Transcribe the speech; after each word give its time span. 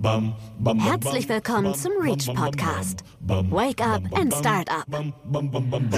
Herzlich 0.00 1.28
willkommen 1.28 1.74
zum 1.74 1.90
Reach 2.00 2.32
Podcast. 2.32 3.02
Wake 3.20 3.84
up 3.84 4.02
and 4.14 4.32
start 4.32 4.70
up. 4.70 4.86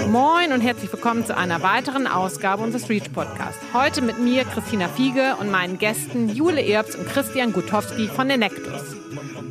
Moin 0.09 0.51
und 0.51 0.61
herzlich 0.61 0.91
willkommen 0.91 1.23
zu 1.23 1.37
einer 1.37 1.61
weiteren 1.61 2.07
Ausgabe 2.07 2.63
unseres 2.63 2.89
Reach 2.89 3.13
Podcasts. 3.13 3.63
Heute 3.73 4.01
mit 4.01 4.17
mir 4.19 4.43
Christina 4.45 4.87
Fiege 4.87 5.35
und 5.39 5.51
meinen 5.51 5.77
Gästen 5.77 6.29
Jule 6.29 6.65
Erbs 6.65 6.95
und 6.95 7.05
Christian 7.05 7.53
Gutowski 7.53 8.07
von 8.07 8.31
Enectus. 8.31 8.95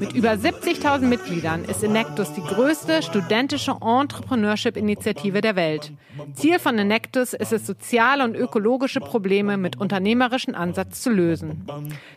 Mit 0.01 0.15
über 0.15 0.31
70.000 0.31 1.01
Mitgliedern 1.01 1.67
ist 1.67 1.85
Enectus 1.85 2.33
die 2.33 2.41
größte 2.41 3.03
studentische 3.03 3.77
Entrepreneurship-Initiative 3.83 5.43
der 5.43 5.57
Welt. 5.57 5.93
Ziel 6.33 6.59
von 6.59 6.79
Enectus 6.79 7.35
ist 7.35 7.53
es, 7.53 7.67
soziale 7.67 8.25
und 8.25 8.35
ökologische 8.35 9.01
Probleme 9.01 9.59
mit 9.59 9.79
unternehmerischem 9.79 10.55
Ansatz 10.55 11.03
zu 11.03 11.11
lösen. 11.11 11.67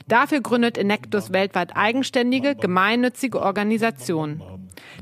Dafür 0.07 0.39
gründet 0.39 0.77
Enectus 0.77 1.33
weltweit 1.33 1.75
eigenständige, 2.23 2.55
gemeinnützige 2.55 3.41
Organisationen. 3.41 4.41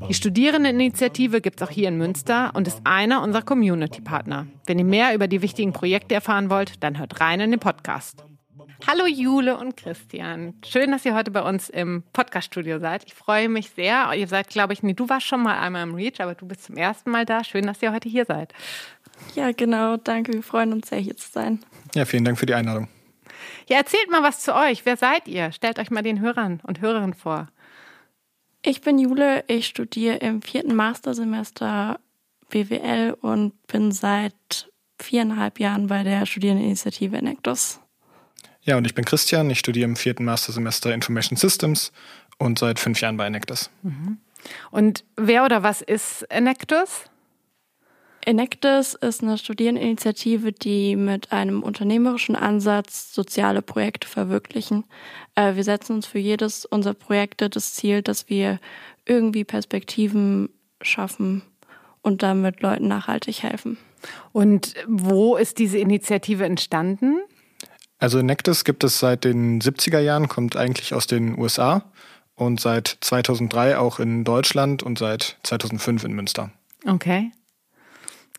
Die 0.08 0.14
Studierendeninitiative 0.14 1.40
gibt 1.40 1.60
es 1.60 1.68
auch 1.68 1.70
hier 1.70 1.88
in 1.88 1.96
Münster 1.96 2.50
und 2.54 2.66
ist 2.66 2.80
einer 2.84 3.22
unserer 3.22 3.42
Community-Partner. 3.42 4.46
Wenn 4.66 4.78
ihr 4.78 4.84
mehr 4.84 5.14
über 5.14 5.28
die 5.28 5.42
wichtigen 5.42 5.72
Projekte 5.72 6.14
erfahren 6.14 6.50
wollt, 6.50 6.82
dann 6.82 6.98
hört 6.98 7.20
rein 7.20 7.40
in 7.40 7.52
den 7.52 7.60
Podcast. 7.60 8.24
Hallo 8.88 9.06
Jule 9.06 9.56
und 9.56 9.76
Christian. 9.76 10.54
Schön, 10.66 10.90
dass 10.90 11.04
ihr 11.04 11.14
heute 11.14 11.30
bei 11.30 11.42
uns 11.42 11.68
im 11.68 12.02
Podcaststudio 12.12 12.80
seid. 12.80 13.04
Ich 13.06 13.14
freue 13.14 13.48
mich 13.48 13.70
sehr. 13.70 14.12
Ihr 14.14 14.26
seid, 14.26 14.48
glaube 14.48 14.72
ich, 14.72 14.82
nee, 14.82 14.94
du 14.94 15.08
warst 15.08 15.26
schon 15.26 15.42
mal 15.42 15.60
einmal 15.60 15.84
im 15.84 15.94
Reach, 15.94 16.20
aber 16.20 16.34
du 16.34 16.46
bist 16.46 16.64
zum 16.64 16.76
ersten 16.76 17.10
Mal 17.10 17.24
da. 17.24 17.44
Schön, 17.44 17.66
dass 17.66 17.80
ihr 17.80 17.92
heute 17.92 18.08
hier 18.08 18.24
seid. 18.24 18.52
Ja, 19.36 19.52
genau. 19.52 19.96
Danke. 19.96 20.32
Wir 20.32 20.42
freuen 20.42 20.72
uns 20.72 20.88
sehr, 20.88 20.98
hier 20.98 21.16
zu 21.16 21.30
sein. 21.30 21.60
Ja, 21.94 22.04
vielen 22.04 22.24
Dank 22.24 22.38
für 22.38 22.46
die 22.46 22.54
Einladung. 22.54 22.88
Ja, 23.68 23.78
erzählt 23.78 24.10
mal 24.10 24.22
was 24.22 24.40
zu 24.40 24.54
euch. 24.54 24.84
Wer 24.84 24.96
seid 24.96 25.28
ihr? 25.28 25.52
Stellt 25.52 25.78
euch 25.78 25.90
mal 25.90 26.02
den 26.02 26.20
Hörern 26.20 26.60
und 26.64 26.80
Hörerinnen 26.80 27.14
vor. 27.14 27.48
Ich 28.64 28.80
bin 28.80 28.98
Jule. 28.98 29.44
Ich 29.48 29.66
studiere 29.66 30.16
im 30.16 30.42
vierten 30.42 30.74
Mastersemester 30.74 31.98
BWL 32.50 33.16
und 33.20 33.66
bin 33.66 33.92
seit 33.92 34.70
viereinhalb 35.00 35.58
Jahren 35.58 35.88
bei 35.88 36.04
der 36.04 36.26
Studierendeninitiative 36.26 37.16
Enectus. 37.16 37.80
Ja, 38.62 38.76
und 38.76 38.84
ich 38.84 38.94
bin 38.94 39.04
Christian. 39.04 39.50
Ich 39.50 39.58
studiere 39.58 39.88
im 39.88 39.96
vierten 39.96 40.24
Mastersemester 40.24 40.94
Information 40.94 41.36
Systems 41.36 41.92
und 42.38 42.58
seit 42.58 42.78
fünf 42.78 43.00
Jahren 43.00 43.16
bei 43.16 43.26
Enectus. 43.26 43.70
Mhm. 43.82 44.18
Und 44.70 45.04
wer 45.16 45.44
oder 45.44 45.62
was 45.62 45.82
ist 45.82 46.22
Enectus? 46.30 47.04
Enectus 48.24 48.94
ist 48.94 49.22
eine 49.22 49.36
Studierendeninitiative, 49.36 50.52
die 50.52 50.94
mit 50.94 51.32
einem 51.32 51.62
unternehmerischen 51.62 52.36
Ansatz 52.36 53.12
soziale 53.12 53.62
Projekte 53.62 54.06
verwirklichen. 54.06 54.84
Äh, 55.34 55.56
wir 55.56 55.64
setzen 55.64 55.96
uns 55.96 56.06
für 56.06 56.18
jedes 56.18 56.64
unserer 56.64 56.94
Projekte 56.94 57.50
das 57.50 57.74
Ziel, 57.74 58.02
dass 58.02 58.28
wir 58.28 58.60
irgendwie 59.06 59.44
Perspektiven 59.44 60.50
schaffen 60.80 61.42
und 62.00 62.22
damit 62.22 62.60
Leuten 62.60 62.86
nachhaltig 62.86 63.42
helfen. 63.42 63.76
Und 64.32 64.74
wo 64.86 65.36
ist 65.36 65.58
diese 65.58 65.78
Initiative 65.78 66.44
entstanden? 66.44 67.20
Also 67.98 68.22
Nectus 68.22 68.64
gibt 68.64 68.84
es 68.84 68.98
seit 68.98 69.24
den 69.24 69.60
70er 69.60 70.00
Jahren, 70.00 70.28
kommt 70.28 70.56
eigentlich 70.56 70.94
aus 70.94 71.06
den 71.06 71.38
USA 71.38 71.84
und 72.34 72.60
seit 72.60 72.98
2003 73.00 73.78
auch 73.78 74.00
in 74.00 74.24
Deutschland 74.24 74.82
und 74.82 74.98
seit 74.98 75.38
2005 75.44 76.04
in 76.04 76.12
Münster. 76.12 76.50
Okay. 76.86 77.30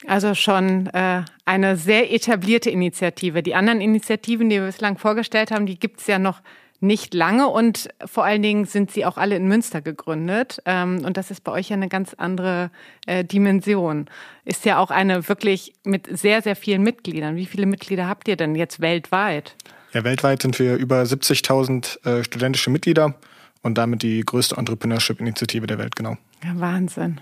Also 0.08 0.36
schon 0.36 0.88
äh, 0.88 1.24
eine 1.46 1.78
sehr 1.78 2.12
etablierte 2.14 2.70
Initiative. 2.70 3.44
Die 3.44 3.56
anderen 3.56 3.82
Initiativen, 3.82 4.50
die 4.50 4.58
wir 4.58 4.66
bislang 4.66 4.98
vorgestellt 4.98 5.52
haben, 5.52 5.66
die 5.66 5.80
gibt 5.80 6.02
es 6.02 6.08
ja 6.08 6.20
noch 6.20 6.42
nicht 6.84 7.14
lange 7.14 7.48
und 7.48 7.88
vor 8.06 8.26
allen 8.26 8.42
Dingen 8.42 8.66
sind 8.66 8.92
sie 8.92 9.06
auch 9.06 9.18
alle 9.18 9.38
in 9.38 9.48
Münster 9.48 9.82
gegründet. 9.82 10.62
Ähm, 10.66 11.04
und 11.06 11.16
das 11.16 11.32
ist 11.32 11.44
bei 11.44 11.54
euch 11.54 11.70
ja 11.70 11.78
eine 11.78 11.88
ganz 11.88 12.14
andere 12.14 12.72
äh, 13.08 13.24
Dimension. 13.24 14.08
Ist 14.44 14.66
ja 14.66 14.80
auch 14.80 14.92
eine 14.92 15.30
wirklich 15.30 15.74
mit 15.86 16.08
sehr, 16.12 16.42
sehr 16.42 16.58
vielen 16.58 16.84
Mitgliedern. 16.84 17.38
Wie 17.38 17.46
viele 17.46 17.66
Mitglieder 17.66 18.08
habt 18.08 18.28
ihr 18.28 18.36
denn 18.36 18.54
jetzt 18.56 18.82
weltweit? 18.82 19.56
Ja, 19.94 20.04
weltweit 20.04 20.42
sind 20.42 20.60
wir 20.60 20.76
über 20.76 21.04
70.000 21.04 22.06
äh, 22.06 22.24
studentische 22.26 22.70
Mitglieder 22.70 23.16
und 23.62 23.78
damit 23.78 24.04
die 24.04 24.22
größte 24.22 24.58
Entrepreneurship-Initiative 24.58 25.66
der 25.66 25.78
Welt, 25.78 25.96
genau. 25.96 26.18
Ja, 26.44 26.52
Wahnsinn. 26.56 27.22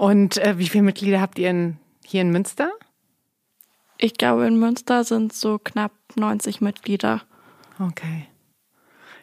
Und 0.00 0.38
äh, 0.38 0.56
wie 0.56 0.66
viele 0.66 0.84
Mitglieder 0.84 1.20
habt 1.20 1.38
ihr 1.38 1.50
in, 1.50 1.76
hier 2.06 2.22
in 2.22 2.30
Münster? 2.30 2.70
Ich 3.98 4.14
glaube, 4.14 4.46
in 4.46 4.58
Münster 4.58 5.04
sind 5.04 5.34
so 5.34 5.58
knapp 5.58 5.92
90 6.14 6.62
Mitglieder. 6.62 7.20
Okay. 7.78 8.26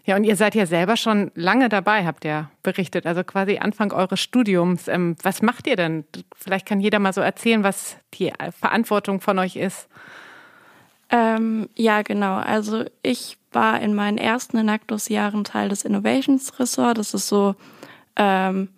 Ja, 0.06 0.16
und 0.16 0.24
ihr 0.24 0.36
seid 0.36 0.54
ja 0.54 0.68
selber 0.68 0.96
schon 0.96 1.32
lange 1.34 1.68
dabei, 1.68 2.06
habt 2.06 2.26
ihr 2.26 2.52
berichtet, 2.62 3.08
also 3.08 3.24
quasi 3.24 3.58
Anfang 3.58 3.92
eures 3.92 4.20
Studiums. 4.20 4.88
Ähm, 4.88 5.16
was 5.24 5.42
macht 5.42 5.66
ihr 5.66 5.78
denn? 5.78 6.06
Vielleicht 6.36 6.68
kann 6.68 6.80
jeder 6.80 7.00
mal 7.00 7.12
so 7.12 7.22
erzählen, 7.22 7.64
was 7.64 7.98
die 8.14 8.32
Verantwortung 8.60 9.20
von 9.20 9.40
euch 9.40 9.56
ist. 9.56 9.88
Ähm, 11.10 11.70
ja, 11.74 12.04
genau. 12.04 12.36
Also 12.36 12.86
ich 13.02 13.40
war 13.52 13.82
in 13.82 13.96
meinen 13.96 14.20
ersten 14.20 14.58
Enactus-Jahren 14.58 15.44
Teil 15.44 15.70
des 15.70 15.86
Innovations-Ressort. 15.86 17.00
Das 17.00 17.16
ist 17.16 17.28
so 17.28 17.56
ähm, 18.16 18.70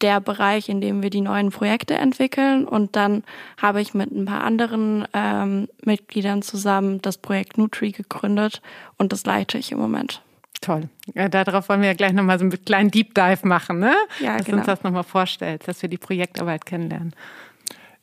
der 0.00 0.20
Bereich, 0.20 0.68
in 0.68 0.80
dem 0.80 1.02
wir 1.02 1.10
die 1.10 1.20
neuen 1.20 1.50
Projekte 1.50 1.94
entwickeln. 1.94 2.66
Und 2.66 2.96
dann 2.96 3.24
habe 3.60 3.80
ich 3.80 3.94
mit 3.94 4.10
ein 4.10 4.24
paar 4.24 4.42
anderen 4.42 5.06
ähm, 5.12 5.68
Mitgliedern 5.84 6.42
zusammen 6.42 7.02
das 7.02 7.18
Projekt 7.18 7.58
Nutri 7.58 7.92
gegründet 7.92 8.62
und 8.96 9.12
das 9.12 9.24
leite 9.24 9.58
ich 9.58 9.72
im 9.72 9.78
Moment. 9.78 10.22
Toll. 10.60 10.88
Ja, 11.14 11.28
darauf 11.28 11.68
wollen 11.68 11.82
wir 11.82 11.88
ja 11.88 11.94
gleich 11.94 12.12
nochmal 12.12 12.38
so 12.38 12.44
einen 12.44 12.64
kleinen 12.64 12.90
Deep 12.90 13.14
Dive 13.14 13.46
machen, 13.46 13.78
ne? 13.78 13.94
Ja, 14.18 14.36
dass 14.36 14.46
genau. 14.46 14.56
du 14.56 14.60
uns 14.62 14.66
das 14.66 14.82
nochmal 14.82 15.04
vorstellst, 15.04 15.68
dass 15.68 15.82
wir 15.82 15.88
die 15.88 15.98
Projektarbeit 15.98 16.66
kennenlernen. 16.66 17.14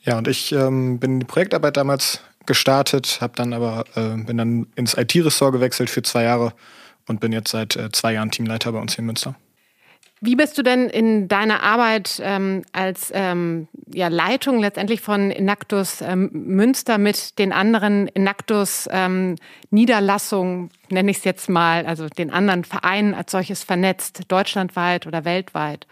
Ja, 0.02 0.18
und 0.18 0.28
ich 0.28 0.52
ähm, 0.52 1.00
bin 1.00 1.14
in 1.14 1.20
die 1.22 1.26
Projektarbeit 1.26 1.76
damals 1.76 2.22
gestartet, 2.46 3.18
habe 3.22 3.34
dann 3.36 3.54
aber 3.54 3.86
äh, 3.96 4.16
bin 4.24 4.38
dann 4.38 4.68
ins 4.76 4.96
IT-Ressort 4.96 5.54
gewechselt 5.54 5.90
für 5.90 6.04
zwei 6.04 6.24
Jahre 6.24 6.54
und 7.08 7.20
bin 7.20 7.34
jetzt 7.34 7.52
seit 7.52 7.76
äh, 7.76 7.92
zwei 7.92 8.14
Jahren 8.14 8.32
Teamleiter 8.32 8.72
bei 8.72 8.80
uns 8.80 8.94
hier 8.94 9.00
in 9.00 9.08
Münster. 9.08 9.36
Wie 10.22 10.36
bist 10.36 10.58
du 10.58 10.64
denn 10.64 10.90
in 10.90 11.28
deiner 11.28 11.62
Arbeit 11.62 12.22
ähm, 12.24 12.64
als 12.72 13.12
ähm, 13.14 13.68
ja, 13.94 14.08
Leitung 14.08 14.60
letztendlich 14.60 15.02
von 15.02 15.30
Enactus 15.30 16.02
ähm, 16.02 16.30
Münster 16.32 16.98
mit 16.98 17.38
den 17.38 17.52
anderen 17.52 18.08
Enactus 18.16 18.88
ähm, 18.92 19.36
Niederlassungen, 19.72 20.70
nenne 20.90 21.12
ich 21.12 21.18
es 21.18 21.24
jetzt 21.26 21.50
mal, 21.50 21.86
also 21.86 22.08
den 22.08 22.32
anderen 22.32 22.64
Vereinen 22.64 23.14
als 23.14 23.32
solches 23.32 23.64
vernetzt, 23.64 24.22
deutschlandweit 24.30 25.06
oder 25.06 25.26
weltweit? 25.26 25.86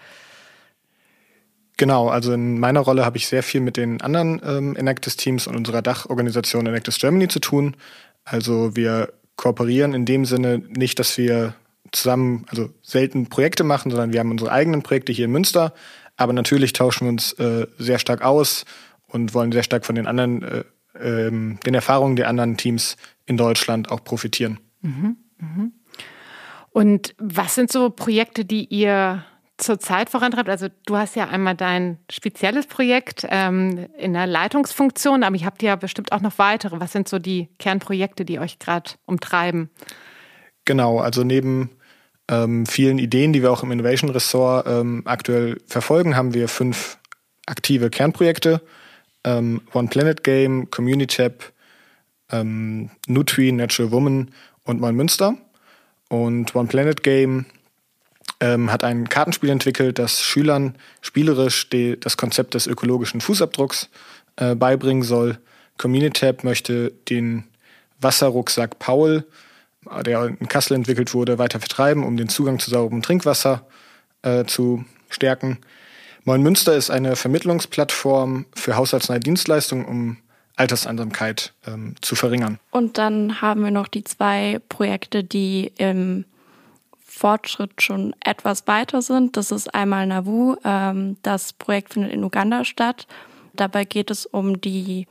Genau, 1.78 2.07
also 2.07 2.31
in 2.34 2.59
meiner 2.59 2.79
Rolle 2.79 3.03
habe 3.03 3.17
ich 3.17 3.28
sehr 3.28 3.44
viel 3.44 3.59
mit 3.59 3.78
den 3.78 4.01
anderen 4.01 4.41
ähm, 4.45 4.75
Enactus-Teams 4.75 5.47
und 5.47 5.57
unserer 5.57 5.81
Dachorganisation 5.81 6.66
Enactus 6.66 6.97
Germany 6.97 7.28
zu 7.28 7.40
tun. 7.40 7.75
Also 8.23 8.75
wir 8.75 9.11
kooperieren 9.35 9.94
in 9.94 10.05
dem 10.05 10.23
Sinne 10.25 10.59
nicht, 10.69 11.00
dass 11.00 11.17
wir 11.17 11.55
zusammen, 11.93 12.45
also 12.49 12.69
selten 12.81 13.29
Projekte 13.29 13.63
machen, 13.63 13.91
sondern 13.91 14.11
wir 14.11 14.19
haben 14.19 14.31
unsere 14.31 14.51
eigenen 14.51 14.83
Projekte 14.83 15.13
hier 15.13 15.25
in 15.25 15.31
Münster. 15.31 15.73
Aber 16.17 16.33
natürlich 16.33 16.73
tauschen 16.73 17.05
wir 17.05 17.09
uns 17.09 17.33
äh, 17.33 17.67
sehr 17.77 17.99
stark 17.99 18.21
aus 18.21 18.65
und 19.07 19.33
wollen 19.33 19.51
sehr 19.51 19.63
stark 19.63 19.85
von 19.85 19.95
den 19.95 20.07
anderen, 20.07 20.43
äh, 20.43 20.63
ähm, 20.99 21.59
den 21.65 21.73
Erfahrungen 21.73 22.15
der 22.15 22.27
anderen 22.27 22.57
Teams 22.57 22.97
in 23.25 23.37
Deutschland 23.37 23.91
auch 23.91 24.03
profitieren. 24.03 24.59
Mhm, 24.81 25.17
mh. 25.37 25.69
Und 26.71 27.15
was 27.19 27.55
sind 27.55 27.71
so 27.71 27.91
Projekte, 27.91 28.45
die 28.45 28.65
ihr 28.65 29.23
zurzeit 29.57 30.09
vorantreibt? 30.09 30.49
Also 30.49 30.67
du 30.87 30.97
hast 30.97 31.15
ja 31.15 31.27
einmal 31.27 31.55
dein 31.55 31.99
spezielles 32.11 32.66
Projekt 32.66 33.25
ähm, 33.29 33.87
in 33.97 34.13
der 34.13 34.25
Leitungsfunktion, 34.25 35.23
aber 35.23 35.35
ihr 35.35 35.46
habt 35.46 35.61
ja 35.61 35.75
bestimmt 35.75 36.11
auch 36.11 36.22
noch 36.22 36.39
weitere. 36.39 36.79
Was 36.79 36.91
sind 36.91 37.07
so 37.07 37.19
die 37.19 37.49
Kernprojekte, 37.59 38.25
die 38.25 38.39
euch 38.39 38.57
gerade 38.57 38.91
umtreiben? 39.05 39.69
Genau, 40.66 40.99
also 40.99 41.23
neben 41.23 41.69
ähm, 42.34 42.66
vielen 42.66 43.00
Ideen, 43.00 43.34
die 43.34 43.41
wir 43.41 43.52
auch 43.52 43.64
im 43.64 43.72
Innovation 43.72 44.09
Ressort 44.09 44.68
ähm, 44.68 45.03
aktuell 45.06 45.62
verfolgen, 45.68 46.16
haben 46.16 46.34
wir 46.34 46.47
fünf 46.47 46.97
aktive 47.46 47.90
Kernprojekte. 47.90 48.62
Ähm, 49.24 49.62
One 49.74 49.88
Planet 49.88 50.24
Game, 50.24 50.70
Community 50.72 51.18
Tab, 51.18 51.52
ähm, 52.32 52.90
Nutri, 53.08 53.52
Natural 53.52 53.91
Woman 53.91 54.32
und 54.64 54.82
Neumünster. 54.82 55.35
Und 56.09 56.56
One 56.56 56.68
Planet 56.68 57.03
Game 57.03 57.46
ähm, 58.40 58.72
hat 58.72 58.84
ein 58.84 59.09
Kartenspiel 59.09 59.50
entwickelt, 59.50 60.00
das 60.00 60.22
Schülern 60.22 60.76
spielerisch 61.02 61.70
die, 61.70 62.00
das 62.00 62.18
Konzept 62.18 62.53
des 62.56 62.68
ökologischen 62.68 63.22
Fußabdrucks 63.22 63.90
äh, 64.38 64.56
beibringen 64.56 65.03
soll. 65.03 65.38
Community 65.78 66.20
Tab 66.20 66.44
möchte 66.44 66.91
den 67.09 67.46
Wasserrucksack 68.00 68.80
Paul 68.80 69.26
der 70.06 70.26
in 70.26 70.47
Kassel 70.47 70.76
entwickelt 70.76 71.14
wurde, 71.14 71.38
weiter 71.38 71.59
vertreiben, 71.59 72.03
um 72.03 72.18
den 72.18 72.30
Zugang 72.30 72.59
zu 72.59 72.70
sauberem 72.70 73.02
Trinkwasser 73.02 73.66
äh, 74.22 74.46
zu 74.46 74.85
stärken. 75.09 75.59
Moin 76.26 76.41
Münster 76.41 76.76
ist 76.76 76.90
eine 76.90 77.16
Vermittlungsplattform 77.16 78.46
für 78.56 78.78
haushaltsnahe 78.78 79.20
Dienstleistungen, 79.20 79.85
um 79.85 80.18
Alterseinsamkeit 80.56 81.53
ähm, 81.68 81.96
zu 82.02 82.16
verringern. 82.16 82.59
Und 82.72 82.97
dann 82.97 83.41
haben 83.41 83.64
wir 83.64 83.72
noch 83.72 83.88
die 83.88 84.03
zwei 84.03 84.59
Projekte, 84.70 85.24
die 85.24 85.72
im 85.78 86.26
Fortschritt 87.03 87.82
schon 87.82 88.16
etwas 88.24 88.68
weiter 88.68 89.02
sind. 89.02 89.38
Das 89.38 89.52
ist 89.52 89.74
einmal 89.74 90.08
Navu. 90.08 90.56
Ähm, 90.64 91.18
das 91.24 91.53
Projekt 91.53 91.94
findet 91.94 92.14
in 92.14 92.24
Uganda 92.24 92.66
statt. 92.66 93.08
Dabei 93.53 93.85
geht 93.85 94.09
es 94.09 94.26
um 94.26 94.62
die 94.62 95.08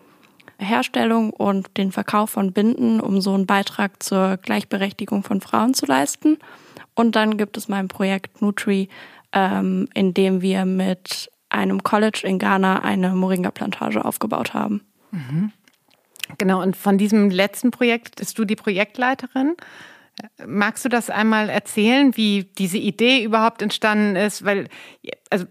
Herstellung 0.62 1.30
und 1.30 1.76
den 1.76 1.92
Verkauf 1.92 2.30
von 2.30 2.52
Binden, 2.52 3.00
um 3.00 3.20
so 3.20 3.34
einen 3.34 3.46
Beitrag 3.46 4.02
zur 4.02 4.36
Gleichberechtigung 4.38 5.22
von 5.22 5.40
Frauen 5.40 5.74
zu 5.74 5.86
leisten. 5.86 6.38
Und 6.94 7.16
dann 7.16 7.36
gibt 7.36 7.56
es 7.56 7.68
mein 7.68 7.88
Projekt 7.88 8.42
Nutri, 8.42 8.88
ähm, 9.32 9.88
in 9.94 10.14
dem 10.14 10.42
wir 10.42 10.64
mit 10.64 11.30
einem 11.48 11.82
College 11.82 12.22
in 12.24 12.38
Ghana 12.38 12.80
eine 12.80 13.10
Moringa-Plantage 13.10 14.04
aufgebaut 14.04 14.54
haben. 14.54 14.82
Mhm. 15.10 15.52
Genau, 16.38 16.62
und 16.62 16.76
von 16.76 16.98
diesem 16.98 17.30
letzten 17.30 17.70
Projekt 17.70 18.16
bist 18.16 18.38
du 18.38 18.44
die 18.44 18.56
Projektleiterin. 18.56 19.54
Magst 20.46 20.84
du 20.84 20.88
das 20.88 21.10
einmal 21.10 21.48
erzählen, 21.48 22.16
wie 22.16 22.44
diese 22.58 22.78
Idee 22.78 23.22
überhaupt 23.24 23.62
entstanden 23.62 24.16
ist? 24.16 24.44
Weil, 24.44 24.68
also, 25.30 25.46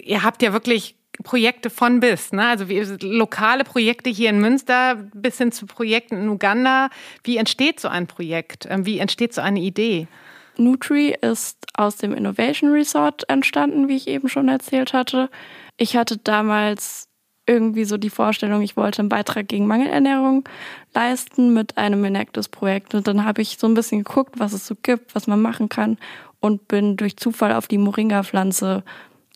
ihr 0.00 0.22
habt 0.22 0.42
ja 0.42 0.52
wirklich 0.52 0.96
Projekte 1.22 1.70
von 1.70 2.00
bis, 2.00 2.32
ne? 2.32 2.46
Also 2.46 2.68
wie, 2.68 2.80
lokale 3.02 3.64
Projekte 3.64 4.10
hier 4.10 4.30
in 4.30 4.40
Münster 4.40 4.96
bis 5.14 5.38
hin 5.38 5.52
zu 5.52 5.66
Projekten 5.66 6.16
in 6.16 6.28
Uganda. 6.28 6.90
Wie 7.22 7.36
entsteht 7.36 7.80
so 7.80 7.88
ein 7.88 8.06
Projekt? 8.06 8.66
Ähm, 8.68 8.84
wie 8.86 8.98
entsteht 8.98 9.32
so 9.32 9.40
eine 9.40 9.60
Idee? 9.60 10.08
Nutri 10.56 11.16
ist 11.20 11.66
aus 11.74 11.96
dem 11.96 12.14
Innovation 12.14 12.70
Resort 12.70 13.28
entstanden, 13.28 13.88
wie 13.88 13.96
ich 13.96 14.08
eben 14.08 14.28
schon 14.28 14.48
erzählt 14.48 14.92
hatte. 14.92 15.30
Ich 15.76 15.96
hatte 15.96 16.18
damals 16.18 17.08
irgendwie 17.46 17.84
so 17.84 17.96
die 17.96 18.10
Vorstellung, 18.10 18.62
ich 18.62 18.76
wollte 18.76 19.00
einen 19.00 19.08
Beitrag 19.08 19.48
gegen 19.48 19.66
Mangelernährung 19.66 20.48
leisten 20.94 21.52
mit 21.52 21.76
einem 21.76 22.04
Enactus-Projekt. 22.04 22.94
Und 22.94 23.06
dann 23.06 23.24
habe 23.24 23.42
ich 23.42 23.58
so 23.58 23.66
ein 23.66 23.74
bisschen 23.74 24.02
geguckt, 24.02 24.38
was 24.38 24.52
es 24.52 24.66
so 24.66 24.74
gibt, 24.80 25.14
was 25.14 25.26
man 25.26 25.42
machen 25.42 25.68
kann 25.68 25.98
und 26.40 26.68
bin 26.68 26.96
durch 26.96 27.16
Zufall 27.16 27.52
auf 27.52 27.68
die 27.68 27.78
Moringa-Pflanze 27.78 28.82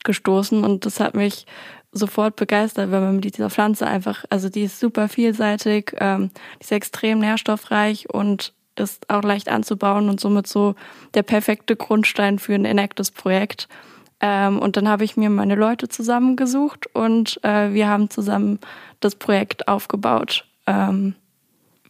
gestoßen 0.08 0.64
und 0.64 0.87
das 0.87 1.00
hat 1.00 1.14
mich 1.14 1.44
sofort 1.93 2.37
begeistert, 2.37 2.90
weil 2.90 3.00
man 3.00 3.16
mit 3.16 3.37
dieser 3.37 3.50
Pflanze 3.50 3.87
einfach, 3.87 4.25
also 4.31 4.49
die 4.49 4.62
ist 4.62 4.81
super 4.81 5.08
vielseitig, 5.08 5.94
ähm, 5.99 6.31
die 6.58 6.64
ist 6.64 6.72
extrem 6.72 7.19
nährstoffreich 7.19 8.08
und 8.12 8.55
ist 8.76 9.10
auch 9.10 9.22
leicht 9.22 9.49
anzubauen 9.49 10.08
und 10.08 10.19
somit 10.19 10.46
so 10.46 10.75
der 11.14 11.22
perfekte 11.22 11.76
Grundstein 11.76 12.38
für 12.38 12.55
ein 12.55 12.64
Enactus-Projekt. 12.64 13.69
Ähm, 14.20 14.58
und 14.58 14.76
dann 14.76 14.88
habe 14.88 15.05
ich 15.05 15.16
mir 15.16 15.31
meine 15.31 15.55
Leute 15.55 15.88
zusammengesucht 15.88 16.87
und 16.94 17.38
äh, 17.44 17.72
wir 17.72 17.88
haben 17.88 18.08
zusammen 18.08 18.58
das 19.00 19.14
Projekt 19.14 19.69
aufgebaut. 19.69 20.46
Ähm, 20.66 21.14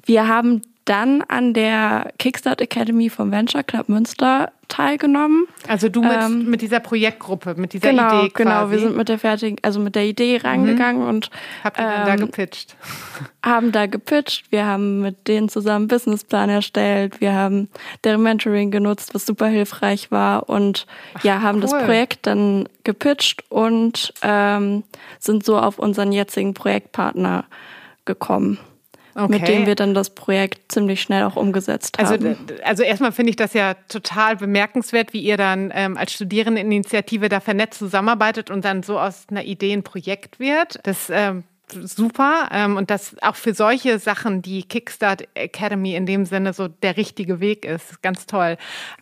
wir 0.04 0.26
haben 0.26 0.62
dann 0.88 1.22
an 1.22 1.52
der 1.52 2.12
Kickstart 2.18 2.62
Academy 2.62 3.10
vom 3.10 3.30
Venture 3.30 3.62
Club 3.62 3.88
Münster 3.90 4.52
teilgenommen. 4.68 5.46
Also 5.66 5.88
du 5.88 6.02
mit, 6.02 6.12
ähm, 6.12 6.48
mit 6.48 6.62
dieser 6.62 6.80
Projektgruppe, 6.80 7.54
mit 7.56 7.72
dieser 7.74 7.90
genau, 7.90 8.20
Idee 8.20 8.30
quasi. 8.30 8.44
Genau, 8.48 8.70
wir 8.70 8.78
sind 8.78 8.96
mit 8.96 9.08
der 9.08 9.18
fertigen, 9.18 9.58
also 9.62 9.80
mit 9.80 9.94
der 9.94 10.04
Idee 10.04 10.40
reingegangen 10.42 11.02
mhm. 11.02 11.08
und 11.08 11.30
habt 11.64 11.78
ihr 11.78 11.84
ähm, 11.84 12.06
da 12.06 12.16
gepitcht? 12.16 12.76
Haben 13.44 13.72
da 13.72 13.86
gepitcht. 13.86 14.50
Wir 14.50 14.66
haben 14.66 15.00
mit 15.00 15.28
denen 15.28 15.48
zusammen 15.48 15.82
einen 15.82 15.88
Businessplan 15.88 16.50
erstellt. 16.50 17.20
Wir 17.20 17.34
haben 17.34 17.68
deren 18.04 18.22
Mentoring 18.22 18.70
genutzt, 18.70 19.14
was 19.14 19.26
super 19.26 19.46
hilfreich 19.46 20.10
war 20.10 20.48
und 20.48 20.86
Ach, 21.14 21.24
ja, 21.24 21.42
haben 21.42 21.56
cool. 21.56 21.62
das 21.62 21.72
Projekt 21.72 22.26
dann 22.26 22.68
gepitcht 22.84 23.44
und 23.50 24.12
ähm, 24.22 24.84
sind 25.18 25.44
so 25.44 25.58
auf 25.58 25.78
unseren 25.78 26.12
jetzigen 26.12 26.54
Projektpartner 26.54 27.44
gekommen 28.04 28.58
okay. 29.18 29.38
mit 29.38 29.48
dem 29.48 29.66
wir 29.66 29.74
dann 29.74 29.94
das 29.94 30.10
Projekt 30.10 30.72
ziemlich 30.72 31.02
schnell 31.02 31.24
auch 31.24 31.36
umgesetzt 31.36 31.98
also, 31.98 32.14
haben. 32.14 32.36
Also 32.64 32.82
erstmal 32.82 33.12
finde 33.12 33.30
ich 33.30 33.36
das 33.36 33.52
ja 33.52 33.74
total 33.88 34.36
bemerkenswert, 34.36 35.12
wie 35.12 35.20
ihr 35.20 35.36
dann 35.36 35.72
ähm, 35.74 35.96
als 35.96 36.12
Studierendeninitiative 36.12 37.28
da 37.28 37.40
vernetzt 37.40 37.78
zusammenarbeitet 37.78 38.50
und 38.50 38.64
dann 38.64 38.82
so 38.82 38.98
aus 38.98 39.26
einer 39.30 39.44
Idee 39.44 39.72
ein 39.72 39.82
Projekt 39.82 40.38
wird. 40.38 40.80
Das 40.84 41.10
ähm, 41.10 41.44
super 41.70 42.48
ähm, 42.52 42.76
und 42.76 42.90
dass 42.90 43.16
auch 43.22 43.36
für 43.36 43.54
solche 43.54 43.98
Sachen 43.98 44.42
die 44.42 44.62
Kickstart 44.62 45.28
Academy 45.34 45.94
in 45.94 46.06
dem 46.06 46.24
Sinne 46.24 46.52
so 46.52 46.68
der 46.68 46.96
richtige 46.96 47.40
Weg 47.40 47.64
ist. 47.64 48.02
Ganz 48.02 48.26
toll. 48.26 48.56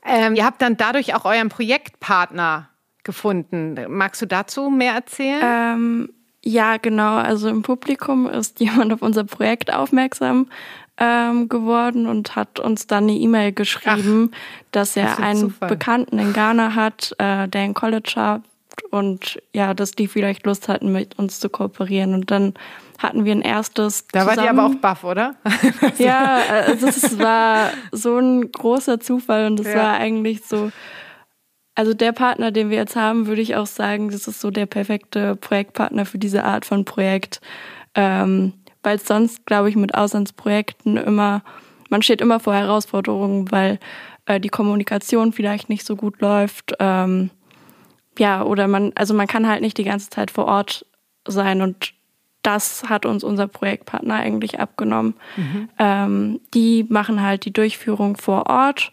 Ähm, 0.04 0.34
ihr 0.34 0.44
habt 0.44 0.62
dann 0.62 0.76
dadurch 0.76 1.14
auch 1.14 1.24
euren 1.24 1.48
Projektpartner 1.48 2.68
gefunden. 3.04 3.78
Magst 3.88 4.20
du 4.20 4.26
dazu 4.26 4.68
mehr 4.68 4.94
erzählen? 4.94 5.40
Ähm, 5.42 6.08
ja, 6.46 6.76
genau. 6.76 7.16
Also 7.16 7.48
im 7.48 7.62
Publikum 7.62 8.28
ist 8.28 8.60
jemand 8.60 8.92
auf 8.92 9.02
unser 9.02 9.24
Projekt 9.24 9.72
aufmerksam 9.72 10.46
ähm, 10.96 11.48
geworden 11.48 12.06
und 12.06 12.36
hat 12.36 12.60
uns 12.60 12.86
dann 12.86 13.04
eine 13.04 13.14
E-Mail 13.14 13.52
geschrieben, 13.52 14.30
Ach, 14.32 14.66
dass 14.70 14.96
er 14.96 15.06
das 15.06 15.18
einen 15.18 15.40
Zufall. 15.40 15.68
Bekannten 15.68 16.18
in 16.18 16.32
Ghana 16.32 16.74
hat, 16.74 17.14
äh, 17.18 17.48
der 17.48 17.64
in 17.64 17.74
College 17.74 18.12
hat 18.14 18.42
und 18.90 19.42
ja, 19.52 19.74
dass 19.74 19.92
die 19.92 20.06
vielleicht 20.06 20.46
Lust 20.46 20.68
hatten, 20.68 20.92
mit 20.92 21.18
uns 21.18 21.40
zu 21.40 21.48
kooperieren. 21.48 22.14
Und 22.14 22.30
dann 22.30 22.54
hatten 22.98 23.24
wir 23.24 23.32
ein 23.32 23.42
erstes. 23.42 24.06
Da 24.12 24.20
zusammen. 24.20 24.36
wart 24.36 24.46
ihr 24.46 24.50
aber 24.50 24.66
auch 24.66 24.74
baff, 24.76 25.02
oder? 25.04 25.34
ja, 25.98 26.38
also 26.66 26.86
es 26.86 27.18
war 27.18 27.70
so 27.90 28.18
ein 28.18 28.52
großer 28.52 29.00
Zufall 29.00 29.46
und 29.46 29.58
es 29.58 29.66
ja. 29.66 29.76
war 29.76 29.94
eigentlich 29.94 30.44
so 30.46 30.70
also 31.76 31.94
der 31.94 32.12
Partner, 32.12 32.50
den 32.50 32.70
wir 32.70 32.78
jetzt 32.78 32.96
haben, 32.96 33.26
würde 33.26 33.42
ich 33.42 33.54
auch 33.54 33.66
sagen, 33.66 34.10
das 34.10 34.26
ist 34.26 34.40
so 34.40 34.50
der 34.50 34.66
perfekte 34.66 35.36
Projektpartner 35.36 36.06
für 36.06 36.18
diese 36.18 36.42
Art 36.42 36.64
von 36.64 36.84
Projekt. 36.84 37.40
Ähm, 37.94 38.54
weil 38.82 38.98
sonst, 38.98 39.46
glaube 39.46 39.68
ich, 39.68 39.76
mit 39.76 39.94
Auslandsprojekten 39.94 40.96
immer, 40.96 41.42
man 41.90 42.02
steht 42.02 42.20
immer 42.20 42.40
vor 42.40 42.54
Herausforderungen, 42.54 43.50
weil 43.52 43.78
äh, 44.24 44.40
die 44.40 44.48
Kommunikation 44.48 45.32
vielleicht 45.32 45.68
nicht 45.68 45.86
so 45.86 45.96
gut 45.96 46.20
läuft. 46.20 46.74
Ähm, 46.80 47.30
ja, 48.18 48.42
oder 48.42 48.68
man, 48.68 48.92
also 48.94 49.12
man 49.12 49.26
kann 49.26 49.46
halt 49.46 49.60
nicht 49.60 49.76
die 49.76 49.84
ganze 49.84 50.08
Zeit 50.08 50.30
vor 50.30 50.46
Ort 50.46 50.86
sein 51.28 51.60
und 51.60 51.92
das 52.40 52.84
hat 52.88 53.04
uns 53.04 53.24
unser 53.24 53.48
Projektpartner 53.48 54.14
eigentlich 54.14 54.60
abgenommen. 54.60 55.14
Mhm. 55.36 55.68
Ähm, 55.78 56.40
die 56.54 56.86
machen 56.88 57.20
halt 57.20 57.44
die 57.44 57.52
Durchführung 57.52 58.16
vor 58.16 58.46
Ort 58.48 58.92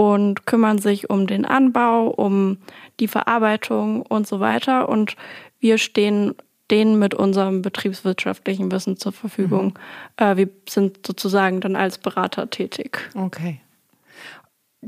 und 0.00 0.46
kümmern 0.46 0.78
sich 0.78 1.10
um 1.10 1.26
den 1.26 1.44
Anbau, 1.44 2.06
um 2.06 2.56
die 3.00 3.06
Verarbeitung 3.06 4.00
und 4.00 4.26
so 4.26 4.40
weiter. 4.40 4.88
Und 4.88 5.14
wir 5.58 5.76
stehen 5.76 6.36
denen 6.70 6.98
mit 6.98 7.12
unserem 7.12 7.60
betriebswirtschaftlichen 7.60 8.72
Wissen 8.72 8.96
zur 8.96 9.12
Verfügung. 9.12 9.78
Mhm. 10.18 10.24
Äh, 10.24 10.36
wir 10.38 10.48
sind 10.66 11.06
sozusagen 11.06 11.60
dann 11.60 11.76
als 11.76 11.98
Berater 11.98 12.48
tätig. 12.48 13.10
Okay. 13.14 13.60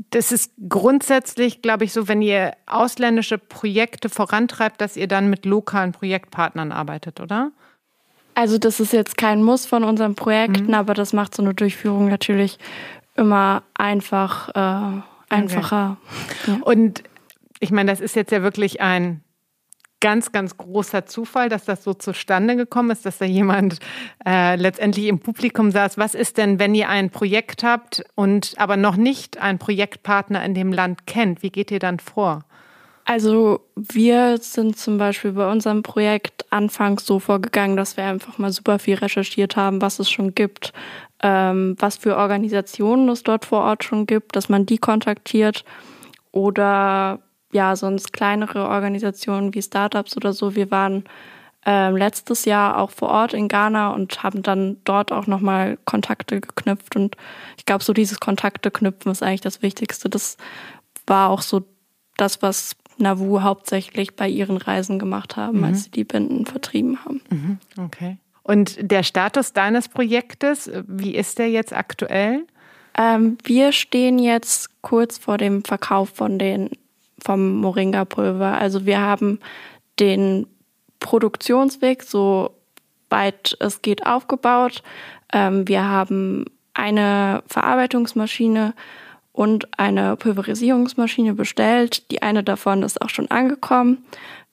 Das 0.09 0.31
ist 0.31 0.51
grundsätzlich, 0.67 1.61
glaube 1.61 1.83
ich, 1.83 1.93
so, 1.93 2.07
wenn 2.07 2.23
ihr 2.23 2.53
ausländische 2.65 3.37
Projekte 3.37 4.09
vorantreibt, 4.09 4.81
dass 4.81 4.97
ihr 4.97 5.07
dann 5.07 5.29
mit 5.29 5.45
lokalen 5.45 5.91
Projektpartnern 5.91 6.71
arbeitet, 6.71 7.19
oder? 7.19 7.51
Also 8.33 8.57
das 8.57 8.79
ist 8.79 8.93
jetzt 8.93 9.15
kein 9.15 9.43
Muss 9.43 9.67
von 9.67 9.83
unseren 9.83 10.15
Projekten, 10.15 10.69
mhm. 10.69 10.73
aber 10.73 10.95
das 10.95 11.13
macht 11.13 11.35
so 11.35 11.43
eine 11.43 11.53
Durchführung 11.53 12.09
natürlich 12.09 12.57
immer 13.15 13.63
einfach 13.73 14.49
äh, 14.49 15.01
einfacher. 15.29 15.97
Okay. 16.43 16.51
Ja. 16.51 16.63
Und 16.63 17.03
ich 17.59 17.71
meine, 17.71 17.91
das 17.91 18.01
ist 18.01 18.15
jetzt 18.15 18.31
ja 18.31 18.41
wirklich 18.41 18.81
ein 18.81 19.23
ganz, 20.03 20.33
ganz 20.33 20.57
großer 20.57 21.05
Zufall, 21.05 21.47
dass 21.47 21.63
das 21.63 21.81
so 21.81 21.93
zustande 21.93 22.57
gekommen 22.57 22.91
ist, 22.91 23.05
dass 23.05 23.19
da 23.19 23.25
jemand 23.25 23.79
äh, 24.25 24.57
letztendlich 24.57 25.07
im 25.07 25.19
Publikum 25.19 25.71
saß. 25.71 25.97
Was 25.97 26.13
ist 26.13 26.37
denn, 26.37 26.59
wenn 26.59 26.75
ihr 26.75 26.89
ein 26.89 27.09
Projekt 27.09 27.63
habt 27.63 28.03
und 28.15 28.53
aber 28.57 28.75
noch 28.75 28.97
nicht 28.97 29.37
einen 29.37 29.59
Projektpartner 29.59 30.43
in 30.43 30.55
dem 30.55 30.73
Land 30.73 31.07
kennt? 31.07 31.41
Wie 31.41 31.51
geht 31.51 31.71
ihr 31.71 31.79
dann 31.79 31.99
vor? 31.99 32.43
Also 33.05 33.59
wir 33.75 34.37
sind 34.37 34.77
zum 34.77 34.97
Beispiel 34.97 35.33
bei 35.33 35.51
unserem 35.51 35.83
Projekt 35.83 36.45
anfangs 36.51 37.05
so 37.05 37.19
vorgegangen, 37.19 37.75
dass 37.75 37.97
wir 37.97 38.05
einfach 38.05 38.37
mal 38.37 38.51
super 38.51 38.79
viel 38.79 38.95
recherchiert 38.95 39.57
haben, 39.57 39.81
was 39.81 39.99
es 39.99 40.09
schon 40.09 40.33
gibt, 40.35 40.71
ähm, 41.21 41.75
was 41.79 41.97
für 41.97 42.15
Organisationen 42.15 43.09
es 43.09 43.23
dort 43.23 43.45
vor 43.45 43.63
Ort 43.63 43.83
schon 43.83 44.05
gibt, 44.05 44.35
dass 44.35 44.47
man 44.47 44.65
die 44.65 44.77
kontaktiert 44.77 45.65
oder 46.31 47.19
ja, 47.51 47.75
sonst 47.75 48.13
kleinere 48.13 48.67
Organisationen 48.67 49.53
wie 49.53 49.61
Startups 49.61 50.15
oder 50.17 50.33
so. 50.33 50.55
Wir 50.55 50.71
waren 50.71 51.03
ähm, 51.65 51.95
letztes 51.95 52.45
Jahr 52.45 52.77
auch 52.77 52.91
vor 52.91 53.09
Ort 53.09 53.33
in 53.33 53.47
Ghana 53.47 53.91
und 53.91 54.23
haben 54.23 54.43
dann 54.43 54.77
dort 54.83 55.11
auch 55.11 55.27
nochmal 55.27 55.77
Kontakte 55.85 56.41
geknüpft. 56.41 56.95
Und 56.95 57.15
ich 57.57 57.65
glaube, 57.65 57.83
so 57.83 57.93
dieses 57.93 58.19
Kontakte 58.19 58.71
knüpfen 58.71 59.11
ist 59.11 59.23
eigentlich 59.23 59.41
das 59.41 59.61
Wichtigste. 59.61 60.09
Das 60.09 60.37
war 61.05 61.29
auch 61.29 61.41
so 61.41 61.63
das, 62.17 62.41
was 62.41 62.75
Navu 63.03 63.41
hauptsächlich 63.41 64.15
bei 64.15 64.27
ihren 64.27 64.57
Reisen 64.57 64.99
gemacht 64.99 65.37
haben, 65.37 65.59
mhm. 65.59 65.63
als 65.65 65.85
sie 65.85 65.91
die 65.91 66.03
Binden 66.03 66.45
vertrieben 66.45 67.03
haben. 67.05 67.21
Mhm. 67.29 67.57
Okay. 67.77 68.17
Und 68.43 68.77
der 68.79 69.03
Status 69.03 69.53
deines 69.53 69.87
Projektes, 69.87 70.69
wie 70.87 71.15
ist 71.15 71.39
der 71.39 71.49
jetzt 71.49 71.73
aktuell? 71.73 72.45
Ähm, 72.97 73.37
wir 73.43 73.71
stehen 73.71 74.19
jetzt 74.19 74.81
kurz 74.81 75.17
vor 75.17 75.37
dem 75.37 75.63
Verkauf 75.63 76.09
von 76.09 76.37
den 76.37 76.69
vom 77.23 77.61
Moringa-Pulver. 77.61 78.57
Also 78.57 78.85
wir 78.85 78.99
haben 78.99 79.39
den 79.99 80.47
Produktionsweg 80.99 82.03
so 82.03 82.51
weit 83.09 83.55
es 83.59 83.81
geht 83.81 84.05
aufgebaut. 84.05 84.83
Ähm, 85.31 85.67
wir 85.67 85.87
haben 85.87 86.45
eine 86.73 87.43
Verarbeitungsmaschine 87.47 88.73
und 89.33 89.77
eine 89.77 90.15
Pulverisierungsmaschine 90.15 91.33
bestellt. 91.33 92.09
Die 92.11 92.21
eine 92.21 92.43
davon 92.43 92.83
ist 92.83 93.01
auch 93.01 93.09
schon 93.09 93.29
angekommen. 93.29 94.05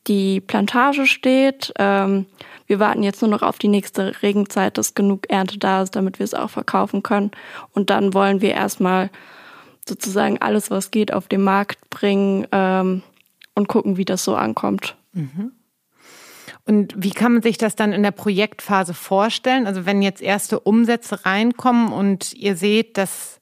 Die 0.06 0.40
Plantage 0.40 1.06
steht. 1.06 1.72
Ähm, 1.78 2.26
wir 2.66 2.80
warten 2.80 3.02
jetzt 3.02 3.20
nur 3.20 3.30
noch 3.30 3.42
auf 3.42 3.58
die 3.58 3.68
nächste 3.68 4.22
Regenzeit, 4.22 4.78
dass 4.78 4.94
genug 4.94 5.28
Ernte 5.30 5.58
da 5.58 5.82
ist, 5.82 5.94
damit 5.94 6.18
wir 6.18 6.24
es 6.24 6.34
auch 6.34 6.50
verkaufen 6.50 7.02
können. 7.02 7.30
Und 7.72 7.90
dann 7.90 8.14
wollen 8.14 8.40
wir 8.40 8.52
erstmal 8.52 9.10
sozusagen 9.86 10.40
alles, 10.40 10.70
was 10.70 10.90
geht, 10.90 11.12
auf 11.12 11.28
den 11.28 11.42
Markt 11.42 11.90
bringen 11.90 12.46
ähm, 12.50 13.02
und 13.54 13.68
gucken, 13.68 13.98
wie 13.98 14.04
das 14.04 14.24
so 14.24 14.34
ankommt. 14.34 14.96
Mhm. 15.12 15.52
Und 16.64 16.94
wie 16.96 17.10
kann 17.10 17.32
man 17.32 17.42
sich 17.42 17.58
das 17.58 17.74
dann 17.74 17.92
in 17.92 18.02
der 18.02 18.12
Projektphase 18.12 18.94
vorstellen? 18.94 19.66
Also 19.66 19.84
wenn 19.84 20.02
jetzt 20.02 20.22
erste 20.22 20.60
Umsätze 20.60 21.26
reinkommen 21.26 21.92
und 21.92 22.32
ihr 22.32 22.56
seht, 22.56 22.96
dass 22.96 23.39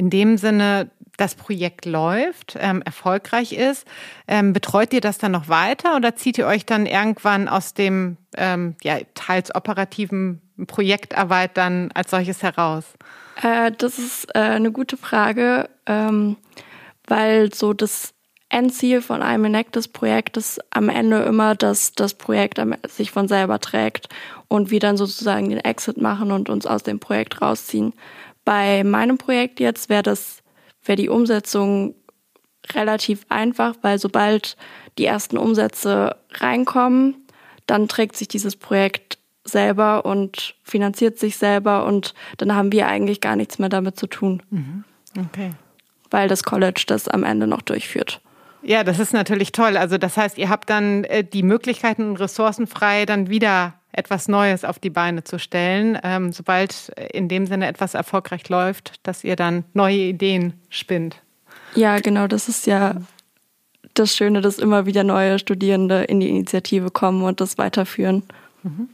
in 0.00 0.08
dem 0.08 0.38
Sinne 0.38 0.90
das 1.18 1.34
Projekt 1.34 1.84
läuft, 1.84 2.56
ähm, 2.58 2.80
erfolgreich 2.80 3.52
ist, 3.52 3.86
ähm, 4.26 4.54
betreut 4.54 4.94
ihr 4.94 5.02
das 5.02 5.18
dann 5.18 5.32
noch 5.32 5.50
weiter 5.50 5.94
oder 5.94 6.16
zieht 6.16 6.38
ihr 6.38 6.46
euch 6.46 6.64
dann 6.64 6.86
irgendwann 6.86 7.48
aus 7.48 7.74
dem 7.74 8.16
ähm, 8.38 8.76
ja, 8.82 8.96
teils 9.12 9.54
operativen 9.54 10.40
Projektarbeit 10.66 11.58
dann 11.58 11.90
als 11.92 12.10
solches 12.10 12.42
heraus? 12.42 12.84
Äh, 13.42 13.72
das 13.76 13.98
ist 13.98 14.34
äh, 14.34 14.38
eine 14.38 14.72
gute 14.72 14.96
Frage, 14.96 15.68
ähm, 15.84 16.38
weil 17.06 17.52
so 17.52 17.74
das 17.74 18.14
Endziel 18.48 19.02
von 19.02 19.22
einem 19.22 19.44
Enactus-Projekt 19.44 20.38
ist 20.38 20.60
am 20.70 20.88
Ende 20.88 21.18
immer, 21.24 21.54
dass 21.54 21.92
das 21.92 22.14
Projekt 22.14 22.58
sich 22.88 23.10
von 23.10 23.28
selber 23.28 23.58
trägt 23.58 24.08
und 24.48 24.70
wir 24.70 24.80
dann 24.80 24.96
sozusagen 24.96 25.50
den 25.50 25.60
Exit 25.60 25.98
machen 25.98 26.32
und 26.32 26.48
uns 26.48 26.64
aus 26.64 26.82
dem 26.82 26.98
Projekt 26.98 27.42
rausziehen. 27.42 27.92
Bei 28.50 28.82
meinem 28.82 29.16
Projekt 29.16 29.60
jetzt 29.60 29.88
wäre 29.88 30.02
das, 30.02 30.42
wäre 30.84 30.96
die 30.96 31.08
Umsetzung 31.08 31.94
relativ 32.72 33.24
einfach, 33.28 33.76
weil 33.82 34.00
sobald 34.00 34.56
die 34.98 35.04
ersten 35.04 35.38
Umsätze 35.38 36.16
reinkommen, 36.32 37.28
dann 37.68 37.86
trägt 37.86 38.16
sich 38.16 38.26
dieses 38.26 38.56
Projekt 38.56 39.18
selber 39.44 40.04
und 40.04 40.56
finanziert 40.64 41.16
sich 41.16 41.36
selber 41.36 41.86
und 41.86 42.12
dann 42.38 42.56
haben 42.56 42.72
wir 42.72 42.88
eigentlich 42.88 43.20
gar 43.20 43.36
nichts 43.36 43.60
mehr 43.60 43.68
damit 43.68 43.96
zu 43.96 44.08
tun. 44.08 44.42
Mhm. 44.50 44.82
Okay. 45.16 45.50
Weil 46.10 46.26
das 46.26 46.42
College 46.42 46.82
das 46.88 47.06
am 47.06 47.22
Ende 47.22 47.46
noch 47.46 47.62
durchführt. 47.62 48.20
Ja, 48.62 48.82
das 48.82 48.98
ist 48.98 49.12
natürlich 49.12 49.52
toll. 49.52 49.76
Also 49.76 49.96
das 49.96 50.16
heißt, 50.16 50.38
ihr 50.38 50.48
habt 50.48 50.68
dann 50.70 51.04
äh, 51.04 51.22
die 51.22 51.44
Möglichkeiten 51.44 52.02
und 52.02 52.16
Ressourcen 52.16 52.66
frei, 52.66 53.06
dann 53.06 53.30
wieder 53.30 53.74
etwas 53.92 54.28
Neues 54.28 54.64
auf 54.64 54.78
die 54.78 54.90
Beine 54.90 55.24
zu 55.24 55.38
stellen, 55.38 55.98
ähm, 56.02 56.32
sobald 56.32 56.90
in 57.12 57.28
dem 57.28 57.46
Sinne 57.46 57.66
etwas 57.66 57.94
erfolgreich 57.94 58.48
läuft, 58.48 58.94
dass 59.02 59.24
ihr 59.24 59.36
dann 59.36 59.64
neue 59.72 59.96
Ideen 59.96 60.54
spinnt. 60.68 61.16
Ja, 61.74 61.98
genau, 61.98 62.26
das 62.26 62.48
ist 62.48 62.66
ja 62.66 62.96
das 63.94 64.16
Schöne, 64.16 64.40
dass 64.40 64.58
immer 64.58 64.86
wieder 64.86 65.04
neue 65.04 65.38
Studierende 65.38 66.04
in 66.04 66.20
die 66.20 66.28
Initiative 66.28 66.90
kommen 66.90 67.22
und 67.22 67.40
das 67.40 67.58
weiterführen. 67.58 68.22
Mhm. 68.62 68.88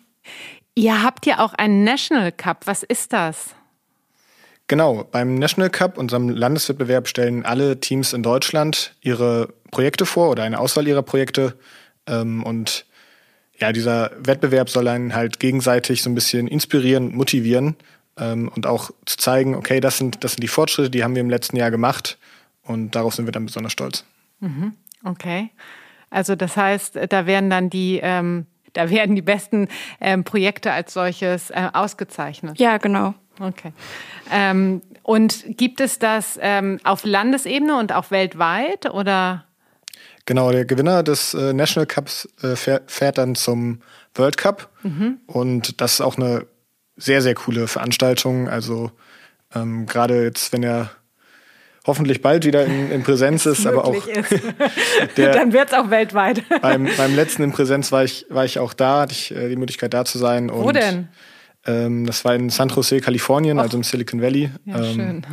Ihr 0.75 1.03
habt 1.03 1.27
ja 1.27 1.39
auch 1.39 1.55
einen 1.55 1.85
National 1.85 2.33
Cup. 2.33 2.67
Was 2.67 2.83
ist 2.83 3.13
das? 3.13 3.55
Genau, 4.69 5.05
beim 5.05 5.37
National 5.37 5.71
Cup, 5.71 5.97
unserem 5.97 6.29
Landeswettbewerb, 6.29 7.07
stellen 7.07 7.45
alle 7.45 7.79
Teams 7.79 8.13
in 8.13 8.23
Deutschland 8.23 8.95
ihre 9.01 9.49
Projekte 9.71 10.07
vor 10.07 10.31
oder 10.31 10.43
eine 10.43 10.59
Auswahl 10.59 10.89
ihrer 10.89 11.03
Projekte. 11.03 11.55
Ähm, 12.07 12.43
und 12.43 12.86
ja, 13.59 13.73
dieser 13.73 14.11
Wettbewerb 14.19 14.69
soll 14.69 14.89
einen 14.89 15.15
halt 15.15 15.41
gegenseitig 15.41 16.03
so 16.03 16.11
ein 16.11 16.15
bisschen 16.15 16.47
inspirieren, 16.47 17.15
motivieren 17.15 17.77
ähm, 18.19 18.51
und 18.55 18.67
auch 18.67 18.91
zu 19.05 19.17
zeigen, 19.17 19.55
okay, 19.55 19.81
das 19.81 19.99
sind, 19.99 20.23
das 20.25 20.33
sind 20.33 20.43
die 20.43 20.49
Fortschritte, 20.49 20.91
die 20.91 21.05
haben 21.05 21.15
wir 21.15 21.23
im 21.23 21.31
letzten 21.31 21.57
Jahr 21.57 21.71
gemacht 21.71 22.19
und 22.63 22.95
darauf 22.95 23.15
sind 23.15 23.27
wir 23.27 23.33
dann 23.33 23.47
besonders 23.47 23.73
stolz. 23.73 24.05
Mhm. 24.41 24.75
Okay. 25.05 25.51
Also 26.11 26.35
das 26.35 26.57
heißt, 26.57 26.99
da 27.09 27.27
werden 27.27 27.51
dann 27.51 27.71
die 27.71 28.01
ähm, 28.03 28.47
da 28.77 28.91
werden 28.91 29.17
die 29.17 29.23
besten 29.23 29.69
ähm, 30.01 30.25
Projekte 30.25 30.73
als 30.73 30.93
solches 30.93 31.51
äh, 31.51 31.69
ausgezeichnet. 31.73 32.59
Ja, 32.59 32.77
genau. 32.77 33.15
Okay. 33.41 33.73
Ähm, 34.31 34.83
und 35.03 35.45
gibt 35.57 35.81
es 35.81 35.99
das 35.99 36.39
ähm, 36.43 36.79
auf 36.85 37.05
Landesebene 37.05 37.79
und 37.79 37.93
auch 37.93 38.11
weltweit 38.11 38.91
oder? 38.91 39.45
Genau, 40.27 40.51
der 40.51 40.65
Gewinner 40.65 41.03
des 41.05 41.35
äh, 41.35 41.53
National 41.53 41.87
Cups 41.87 42.29
äh, 42.43 42.57
fährt, 42.57 43.17
dann 43.17 43.37
zum 43.37 43.81
World 44.15 44.37
Cup. 44.37 44.69
Mhm. 44.83 45.19
Und 45.27 45.81
das 45.81 45.95
ist 45.95 46.01
auch 46.01 46.17
eine 46.17 46.47
sehr, 46.97 47.23
sehr 47.23 47.35
coole 47.35 47.69
Veranstaltung. 47.69 48.49
Also 48.49 48.91
ähm, 49.55 49.87
gerade 49.87 50.25
jetzt, 50.25 50.53
wenn 50.53 50.65
er 50.65 50.91
hoffentlich 51.87 52.23
bald 52.23 52.45
wieder 52.45 52.67
in, 52.67 52.91
in 52.91 53.03
Präsenz 53.05 53.47
ist, 53.47 53.67
aber 53.67 53.85
auch. 53.85 53.95
Ist. 53.95 54.43
der, 55.17 55.33
Dann 55.33 55.53
wird 55.53 55.69
es 55.69 55.75
auch 55.75 55.91
weltweit. 55.91 56.43
beim, 56.63 56.89
beim 56.97 57.15
letzten 57.15 57.45
in 57.45 57.53
Präsenz 57.53 57.93
war 57.93 58.03
ich, 58.03 58.27
war 58.29 58.45
ich 58.45 58.59
auch 58.59 58.73
da, 58.73 59.03
hatte 59.03 59.13
ich 59.13 59.33
äh, 59.33 59.49
die 59.49 59.57
Möglichkeit 59.57 59.95
da 59.95 60.05
zu 60.05 60.19
sein. 60.19 60.51
Wo 60.53 60.73
denn? 60.73 61.09
Ähm, 61.67 62.07
das 62.07 62.25
war 62.25 62.35
in 62.35 62.51
San 62.51 62.69
Jose, 62.69 63.01
Kalifornien, 63.01 63.59
Och. 63.59 63.63
also 63.63 63.77
im 63.77 63.85
Silicon 63.85 64.21
Valley. 64.21 64.51
Ja, 64.65 64.79
ähm, 64.79 64.95
schön. 64.95 65.27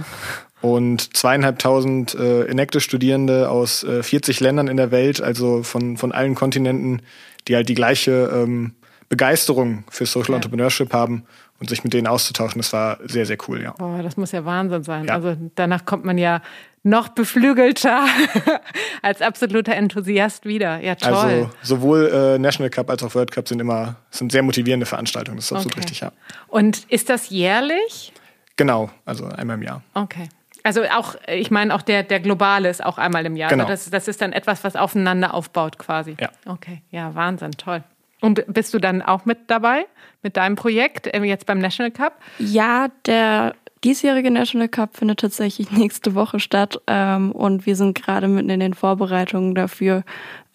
Und 0.63 1.17
zweieinhalbtausend 1.17 2.15
äh, 2.15 2.46
Enactus-Studierende 2.46 3.50
aus 3.50 3.84
äh, 3.84 4.01
40 4.01 4.39
Ländern 4.39 4.70
in 4.70 4.77
der 4.77 4.91
Welt, 4.91 5.22
also 5.22 5.62
von, 5.62 5.98
von 5.98 6.13
allen 6.13 6.36
Kontinenten, 6.36 7.01
die 7.50 7.58
halt 7.58 7.67
die 7.67 7.74
gleiche 7.74 8.32
ähm, 8.34 8.72
Begeisterung 9.10 9.84
für 9.89 10.05
Social 10.05 10.32
ja. 10.32 10.36
Entrepreneurship 10.38 10.93
haben 10.93 11.25
und 11.60 11.67
sich 11.70 11.84
mit 11.84 11.91
denen 11.93 12.08
auszutauschen. 12.08 12.60
Das 12.60 12.72
war 12.72 12.98
sehr, 13.03 13.25
sehr 13.25 13.36
cool, 13.50 13.62
ja. 13.62 13.72
Boah, 13.72 14.01
das 14.01 14.15
muss 14.15 14.32
ja 14.32 14.46
Wahnsinn 14.46 14.84
sein. 14.84 15.03
Ja. 15.03 15.15
Also 15.15 15.36
danach 15.55 15.84
kommt 15.84 16.05
man 16.05 16.17
ja 16.17 16.41
noch 16.82 17.10
beflügelter 17.10 18.05
als 19.01 19.22
absoluter 19.22 19.75
Enthusiast 19.75 20.46
wieder. 20.46 20.79
Ja, 20.79 20.96
toll. 20.96 21.13
Also 21.13 21.50
sowohl 21.62 22.08
äh, 22.08 22.39
National 22.39 22.70
Cup 22.70 22.89
als 22.89 23.03
auch 23.03 23.13
World 23.15 23.32
Cup 23.32 23.50
sind 23.50 23.60
immer 23.60 23.98
sind 24.12 24.32
sehr 24.32 24.43
motivierende 24.43 24.86
Veranstaltungen. 24.86 25.36
Das 25.36 25.48
ist 25.48 25.51
absolut 25.51 25.74
okay. 25.74 25.82
richtig, 25.82 26.00
ja. 26.00 26.13
Und 26.48 26.86
ist 26.89 27.10
das 27.10 27.29
jährlich? 27.29 28.13
Genau, 28.55 28.91
also 29.05 29.25
einmal 29.25 29.58
im 29.58 29.63
Jahr. 29.63 29.84
Okay. 29.93 30.29
Also 30.63 30.84
auch, 30.84 31.15
ich 31.27 31.51
meine, 31.51 31.75
auch 31.75 31.82
der, 31.82 32.03
der 32.03 32.22
globale 32.22 32.70
ist 32.70 32.84
auch 32.84 32.98
einmal 32.98 33.25
im 33.25 33.36
Jahr. 33.36 33.50
Genau. 33.50 33.65
Das, 33.65 33.89
das 33.89 34.08
ist 34.08 34.22
dann 34.22 34.32
etwas, 34.32 34.63
was 34.63 34.75
aufeinander 34.77 35.34
aufbaut 35.34 35.77
quasi. 35.77 36.15
Ja. 36.20 36.29
Okay, 36.46 36.82
ja, 36.89 37.13
Wahnsinn, 37.15 37.51
toll. 37.51 37.84
Und 38.22 38.46
bist 38.48 38.74
du 38.74 38.79
dann 38.79 39.01
auch 39.01 39.25
mit 39.25 39.50
dabei, 39.50 39.86
mit 40.22 40.38
deinem 40.38 40.55
Projekt, 40.55 41.10
ähm, 41.12 41.25
jetzt 41.25 41.46
beim 41.46 41.60
National 41.60 41.91
Cup? 41.91 42.13
Ja, 42.39 42.88
der 43.05 43.53
diesjährige 43.84 44.32
National 44.32 44.70
Cup 44.70 44.96
findet 44.96 45.20
tatsächlich 45.20 45.70
nächste 45.77 46.15
Woche 46.15 46.39
statt 46.39 46.79
ähm, 46.88 47.34
und 47.34 47.65
wir 47.65 47.75
sind 47.75 47.96
gerade 47.96 48.29
mitten 48.29 48.50
in 48.50 48.62
den 48.62 48.74
Vorbereitungen 48.74 49.55
dafür. 49.55 50.05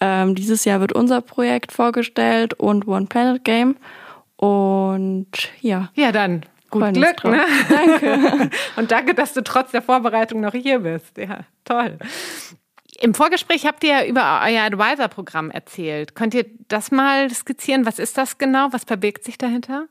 Ähm, 0.01 0.35
dieses 0.35 0.65
Jahr 0.65 0.81
wird 0.81 0.93
unser 0.93 1.21
Projekt 1.21 1.73
vorgestellt 1.73 2.55
und 2.55 2.89
One 2.89 3.07
Planet 3.07 3.45
Game. 3.45 3.77
Und 4.37 5.29
ja. 5.61 5.91
Ja, 5.95 6.13
dann 6.13 6.47
gut 6.71 6.93
Glück. 6.93 7.25
Ne? 7.25 7.45
Danke. 7.69 8.51
und 8.77 8.91
danke, 8.91 9.15
dass 9.15 9.35
du 9.35 9.43
trotz 9.43 9.71
der 9.71 9.83
Vorbereitung 9.83 10.41
noch 10.41 10.53
hier 10.53 10.81
bist. 10.81 11.17
Ja, 11.17 11.41
toll. 11.65 11.99
Im 13.01 13.15
Vorgespräch 13.15 13.65
habt 13.65 13.85
ihr 13.85 14.07
über 14.07 14.43
euer 14.45 14.63
Advisor-Programm 14.63 15.51
erzählt. 15.51 16.15
Könnt 16.15 16.35
ihr 16.35 16.47
das 16.69 16.91
mal 16.91 17.31
skizzieren? 17.31 17.87
Was 17.87 17.99
ist 17.99 18.19
das 18.19 18.39
genau? 18.39 18.69
Was 18.73 18.85
verbirgt 18.85 19.25
sich 19.25 19.39
dahinter? 19.39 19.87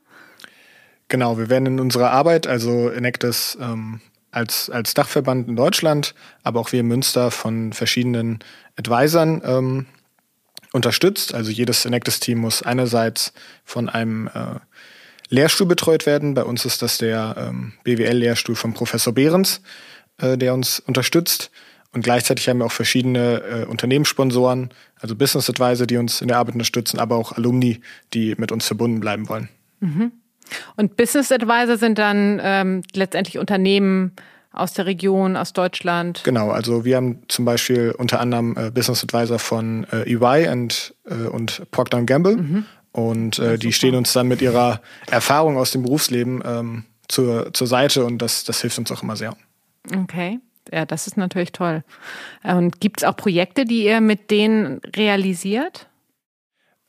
Genau, 1.08 1.38
wir 1.38 1.48
werden 1.48 1.66
in 1.66 1.80
unserer 1.80 2.10
Arbeit, 2.10 2.46
also 2.46 2.90
Enactus 2.90 3.56
ähm, 3.60 4.02
als, 4.30 4.68
als 4.68 4.92
Dachverband 4.92 5.48
in 5.48 5.56
Deutschland, 5.56 6.14
aber 6.42 6.60
auch 6.60 6.72
wir 6.72 6.80
in 6.80 6.86
Münster 6.86 7.30
von 7.30 7.72
verschiedenen 7.72 8.40
Advisern 8.76 9.40
ähm, 9.42 9.86
unterstützt. 10.72 11.34
Also 11.34 11.50
jedes 11.50 11.86
Enactus-Team 11.86 12.38
muss 12.38 12.62
einerseits 12.62 13.32
von 13.64 13.88
einem 13.88 14.28
äh, 14.28 14.56
Lehrstuhl 15.28 15.66
betreut 15.66 16.06
werden. 16.06 16.34
Bei 16.34 16.44
uns 16.44 16.64
ist 16.64 16.82
das 16.82 16.98
der 16.98 17.34
ähm, 17.38 17.72
BWL-Lehrstuhl 17.84 18.56
von 18.56 18.74
Professor 18.74 19.12
Behrens, 19.12 19.60
äh, 20.18 20.36
der 20.36 20.54
uns 20.54 20.80
unterstützt. 20.80 21.50
Und 21.92 22.02
gleichzeitig 22.02 22.48
haben 22.48 22.58
wir 22.58 22.66
auch 22.66 22.72
verschiedene 22.72 23.42
äh, 23.42 23.64
Unternehmenssponsoren, 23.64 24.70
also 25.00 25.16
Business 25.16 25.48
Advisor, 25.48 25.86
die 25.86 25.96
uns 25.96 26.20
in 26.20 26.28
der 26.28 26.36
Arbeit 26.38 26.54
unterstützen, 26.54 26.98
aber 26.98 27.16
auch 27.16 27.32
Alumni, 27.32 27.80
die 28.12 28.34
mit 28.36 28.52
uns 28.52 28.66
verbunden 28.66 29.00
bleiben 29.00 29.28
wollen. 29.28 29.48
Mhm. 29.80 30.12
Und 30.76 30.96
Business 30.96 31.32
Advisor 31.32 31.76
sind 31.76 31.98
dann 31.98 32.40
ähm, 32.42 32.82
letztendlich 32.94 33.38
Unternehmen 33.38 34.12
aus 34.52 34.72
der 34.72 34.86
Region, 34.86 35.36
aus 35.36 35.52
Deutschland? 35.52 36.22
Genau, 36.24 36.50
also 36.50 36.84
wir 36.84 36.96
haben 36.96 37.22
zum 37.28 37.44
Beispiel 37.44 37.94
unter 37.96 38.20
anderem 38.20 38.56
äh, 38.56 38.70
Business 38.70 39.04
Advisor 39.04 39.38
von 39.38 39.86
äh, 39.92 40.10
EY 40.10 40.48
und, 40.48 40.94
äh, 41.04 41.28
und 41.28 41.70
Procter 41.70 42.02
Gamble. 42.02 42.36
Mhm. 42.36 42.64
Und 42.98 43.38
äh, 43.38 43.58
die 43.58 43.72
stehen 43.72 43.94
uns 43.94 44.12
dann 44.12 44.28
mit 44.28 44.42
ihrer 44.42 44.80
Erfahrung 45.10 45.56
aus 45.56 45.70
dem 45.70 45.82
Berufsleben 45.82 46.42
ähm, 46.44 46.84
zur, 47.06 47.52
zur 47.54 47.66
Seite 47.66 48.04
und 48.04 48.18
das, 48.18 48.44
das 48.44 48.60
hilft 48.60 48.78
uns 48.78 48.90
auch 48.90 49.02
immer 49.02 49.16
sehr. 49.16 49.36
Okay 50.02 50.40
ja, 50.72 50.84
das 50.84 51.06
ist 51.06 51.16
natürlich 51.16 51.52
toll. 51.52 51.82
Und 52.42 52.80
gibt 52.80 53.00
es 53.00 53.04
auch 53.04 53.16
Projekte, 53.16 53.64
die 53.64 53.84
ihr 53.84 54.00
mit 54.00 54.30
denen 54.30 54.80
realisiert? 54.96 55.88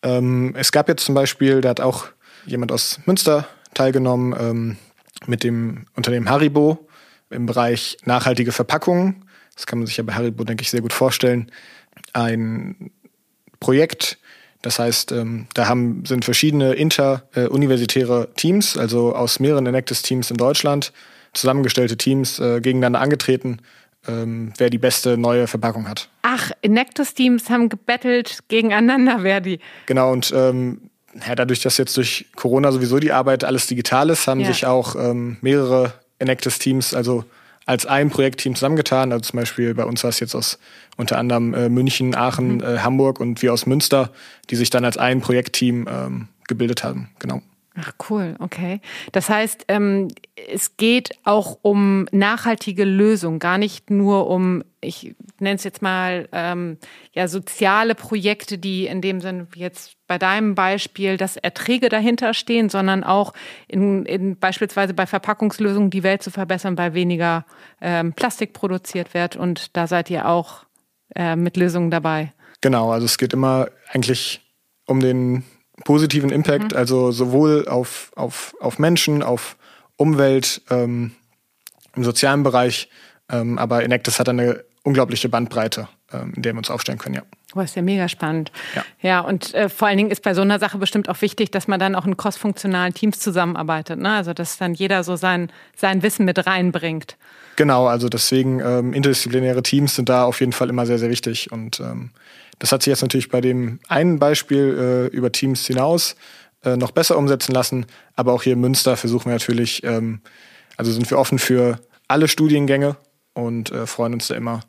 Ähm, 0.02 0.54
es 0.56 0.72
gab 0.72 0.88
jetzt 0.88 1.06
zum 1.06 1.16
Beispiel, 1.16 1.62
da 1.62 1.70
hat 1.70 1.82
auch 1.82 2.08
jemand 2.46 2.72
aus 2.72 3.00
Münster 3.06 3.48
teilgenommen 3.74 4.36
ähm, 4.40 4.78
mit 5.28 5.44
dem 5.44 5.86
Unternehmen 5.96 6.30
Haribo 6.30 6.88
im 7.30 7.46
Bereich 7.46 7.98
nachhaltige 8.06 8.52
Verpackungen. 8.52 9.26
Das 9.56 9.66
kann 9.66 9.80
man 9.80 9.88
sich 9.88 9.98
ja 9.98 10.04
bei 10.04 10.14
Haribo, 10.14 10.44
denke 10.44 10.62
ich, 10.62 10.70
sehr 10.70 10.82
gut 10.82 10.94
vorstellen. 10.94 11.52
Ein 12.14 12.92
Projekt, 13.60 14.18
das 14.62 14.80
heißt, 14.80 15.12
ähm, 15.14 15.48
da 15.54 15.68
haben, 15.68 16.04
sind 16.06 16.26
verschiedene 16.26 16.74
interuniversitäre 16.74 18.30
Teams, 18.36 18.78
also 18.78 19.16
aus 19.16 19.40
mehreren 19.40 19.66
Enactus-Teams 19.66 20.32
in 20.32 20.38
Deutschland, 20.38 20.92
zusammengestellte 21.34 21.96
Teams 21.98 22.40
äh, 22.40 22.60
gegeneinander 22.60 23.00
angetreten, 23.02 23.60
ähm, 24.08 24.54
wer 24.58 24.70
die 24.70 24.78
beste 24.78 25.18
neue 25.18 25.48
Verpackung 25.48 25.88
hat. 25.88 26.10
Ach, 26.24 26.52
Enactus-Teams 26.62 27.50
haben 27.50 27.70
gebettelt 27.70 28.40
gegeneinander, 28.48 29.20
wer 29.22 29.42
die. 29.42 29.60
Genau, 29.86 30.12
und 30.12 30.32
ähm, 30.36 30.90
ja, 31.28 31.36
dadurch, 31.36 31.62
dass 31.62 31.78
jetzt 31.78 31.96
durch 31.98 32.28
Corona 32.36 32.72
sowieso 32.72 33.00
die 33.00 33.12
Arbeit 33.12 33.44
alles 33.44 33.68
digital 33.68 34.10
ist, 34.10 34.28
haben 34.28 34.42
Ja. 34.42 34.48
sich 34.48 34.66
auch 34.66 34.96
ähm, 34.96 35.38
mehrere 35.42 35.94
Enactus-Teams, 36.20 36.94
also 36.94 37.24
als 37.70 37.86
ein 37.86 38.10
Projektteam 38.10 38.56
zusammengetan. 38.56 39.12
Also 39.12 39.30
zum 39.30 39.38
Beispiel 39.38 39.76
bei 39.76 39.86
uns 39.86 40.04
war 40.04 40.10
es 40.10 40.20
jetzt 40.20 40.34
aus 40.34 40.58
unter 40.98 41.20
anderem 41.20 41.54
äh, 41.54 41.70
München, 41.70 42.16
Aachen, 42.16 42.56
Mhm. 42.56 42.62
äh, 42.64 42.80
Hamburg 42.80 43.20
und 43.20 43.42
wir 43.44 43.54
aus 43.54 43.68
Münster, 43.68 44.12
die 44.50 44.56
sich 44.56 44.72
dann 44.72 44.84
als 44.86 44.98
ein 44.98 45.22
Projektteam 45.22 45.88
ähm, 45.88 46.28
gebildet 46.48 46.84
haben. 46.84 47.10
Genau. 47.20 47.42
Ach 47.76 47.94
cool, 48.10 48.36
okay. 48.40 48.82
Das 49.12 49.30
heißt, 49.30 49.66
ähm, 49.68 50.08
es 50.52 50.76
geht 50.78 51.12
auch 51.24 51.60
um 51.62 52.08
nachhaltige 52.12 52.84
Lösungen, 52.84 53.40
gar 53.40 53.58
nicht 53.58 53.90
nur 53.92 54.28
um, 54.28 54.64
ich 54.82 55.16
nenne 55.40 55.56
es 55.56 55.64
jetzt 55.64 55.82
mal, 55.82 56.28
ähm, 56.32 56.78
ja, 57.14 57.28
soziale 57.28 57.94
Projekte, 57.96 58.58
die 58.58 58.88
in 58.88 59.02
dem 59.02 59.22
Sinne 59.22 59.48
jetzt 59.56 59.98
bei 60.08 60.18
deinem 60.18 60.56
Beispiel, 60.56 61.18
dass 61.18 61.38
Erträge 61.38 61.90
dahinter 61.90 62.34
stehen, 62.34 62.70
sondern 62.70 63.04
auch 63.04 63.34
in, 63.68 64.06
in 64.06 64.38
beispielsweise 64.38 64.94
bei 64.96 65.06
Verpackungslösungen 65.06 65.92
die 65.92 66.04
Welt 66.04 66.24
zu 66.24 66.32
verbessern, 66.32 66.78
weil 66.78 66.96
weniger 66.96 67.46
ähm, 67.82 68.14
Plastik 68.14 68.54
produziert 68.54 69.14
wird. 69.14 69.36
Und 69.36 69.78
da 69.78 69.86
seid 69.86 70.10
ihr 70.10 70.28
auch 70.28 70.66
äh, 71.16 71.36
mit 71.36 71.56
Lösungen 71.56 71.92
dabei. 71.92 72.34
Genau, 72.62 72.92
also 72.92 73.06
es 73.06 73.18
geht 73.18 73.34
immer 73.34 73.68
eigentlich 73.92 74.42
um 74.86 75.00
den 75.00 75.44
positiven 75.84 76.30
Impact, 76.30 76.76
also 76.76 77.12
sowohl 77.12 77.68
auf, 77.68 78.12
auf, 78.16 78.56
auf 78.60 78.80
Menschen, 78.80 79.24
auf 79.24 79.58
Umwelt, 79.98 80.62
ähm, 80.70 81.12
im 81.96 82.04
sozialen 82.04 82.44
Bereich, 82.44 82.90
ähm, 83.30 83.58
aber 83.58 83.84
Enactus 83.84 84.20
hat 84.20 84.30
eine 84.30 84.64
unglaubliche 84.84 85.30
Bandbreite, 85.30 85.88
ähm, 86.12 86.34
in 86.36 86.42
der 86.42 86.54
wir 86.54 86.60
uns 86.60 86.70
aufstellen 86.70 87.00
können, 87.00 87.16
ja. 87.16 87.24
Oh, 87.56 87.62
ist 87.62 87.76
ja 87.76 87.82
mega 87.82 88.08
spannend. 88.08 88.52
Ja. 88.76 88.86
ja 89.02 89.20
und 89.22 89.56
äh, 89.56 89.70
vor 89.70 89.88
allen 89.88 89.98
Dingen 89.98 90.12
ist 90.12 90.22
bei 90.22 90.36
so 90.36 90.42
einer 90.42 90.60
Sache 90.60 90.78
bestimmt 90.78 91.10
auch 91.10 91.20
wichtig, 91.22 91.50
dass 91.50 91.68
man 91.68 91.80
dann 91.80 91.96
auch 91.96 92.06
in 92.06 92.16
crossfunktionalen 92.16 92.94
Teams 92.94 93.20
zusammenarbeitet. 93.20 94.00
Ne? 94.00 94.12
Also 94.12 94.34
dass 94.34 94.58
dann 94.58 94.76
jeder 94.76 95.04
so 95.04 95.16
sein, 95.16 95.52
sein 95.76 96.04
Wissen 96.04 96.26
mit 96.26 96.46
reinbringt. 96.46 97.18
Genau, 97.56 97.88
also 97.88 98.08
deswegen 98.08 98.60
ähm, 98.60 98.94
interdisziplinäre 98.94 99.64
Teams 99.64 99.96
sind 99.96 100.10
da 100.10 100.26
auf 100.26 100.40
jeden 100.42 100.54
Fall 100.54 100.70
immer 100.70 100.86
sehr, 100.86 101.00
sehr 101.00 101.10
wichtig. 101.10 101.52
Und 101.52 101.80
ähm, 101.80 102.12
das 102.60 102.72
hat 102.72 102.84
sich 102.84 102.92
jetzt 102.92 103.02
natürlich 103.02 103.30
bei 103.30 103.42
dem 103.42 103.80
einen 103.88 104.20
Beispiel 104.20 105.10
äh, 105.12 105.16
über 105.16 105.32
Teams 105.32 105.66
hinaus 105.66 106.16
äh, 106.64 106.76
noch 106.76 106.92
besser 106.92 107.18
umsetzen 107.18 107.54
lassen. 107.54 107.86
Aber 108.16 108.34
auch 108.34 108.44
hier 108.44 108.54
in 108.54 108.60
Münster 108.60 108.98
versuchen 108.98 109.26
wir 109.26 109.34
natürlich, 109.34 109.84
ähm, 109.84 110.22
also 110.78 110.92
sind 110.92 111.10
wir 111.10 111.18
offen 111.18 111.40
für 111.40 111.80
alle 112.08 112.28
Studiengänge 112.28 112.98
und 113.34 113.72
äh, 113.72 113.88
freuen 113.88 114.14
uns 114.14 114.28
da 114.28 114.36
immer, 114.36 114.62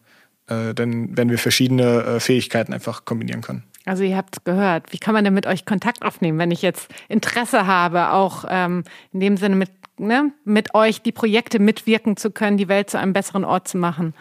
äh, 0.48 0.72
denn 0.74 1.16
wenn 1.16 1.30
wir 1.30 1.38
verschiedene 1.38 2.02
äh, 2.02 2.20
Fähigkeiten 2.20 2.72
einfach 2.72 3.04
kombinieren 3.04 3.40
können. 3.40 3.64
Also 3.86 4.04
ihr 4.04 4.16
habt 4.16 4.44
gehört. 4.44 4.92
Wie 4.92 4.98
kann 4.98 5.14
man 5.14 5.24
denn 5.24 5.34
mit 5.34 5.46
euch 5.46 5.64
Kontakt 5.64 6.02
aufnehmen, 6.02 6.38
wenn 6.38 6.50
ich 6.50 6.62
jetzt 6.62 6.88
Interesse 7.08 7.66
habe, 7.66 8.12
auch 8.12 8.44
ähm, 8.48 8.84
in 9.12 9.20
dem 9.20 9.36
Sinne 9.36 9.56
mit, 9.56 9.70
ne, 9.98 10.32
mit 10.44 10.74
euch 10.74 11.02
die 11.02 11.12
Projekte 11.12 11.58
mitwirken 11.58 12.16
zu 12.16 12.30
können, 12.30 12.56
die 12.56 12.68
Welt 12.68 12.90
zu 12.90 12.98
einem 12.98 13.14
besseren 13.14 13.44
Ort 13.44 13.68
zu 13.68 13.78
machen? 13.78 14.14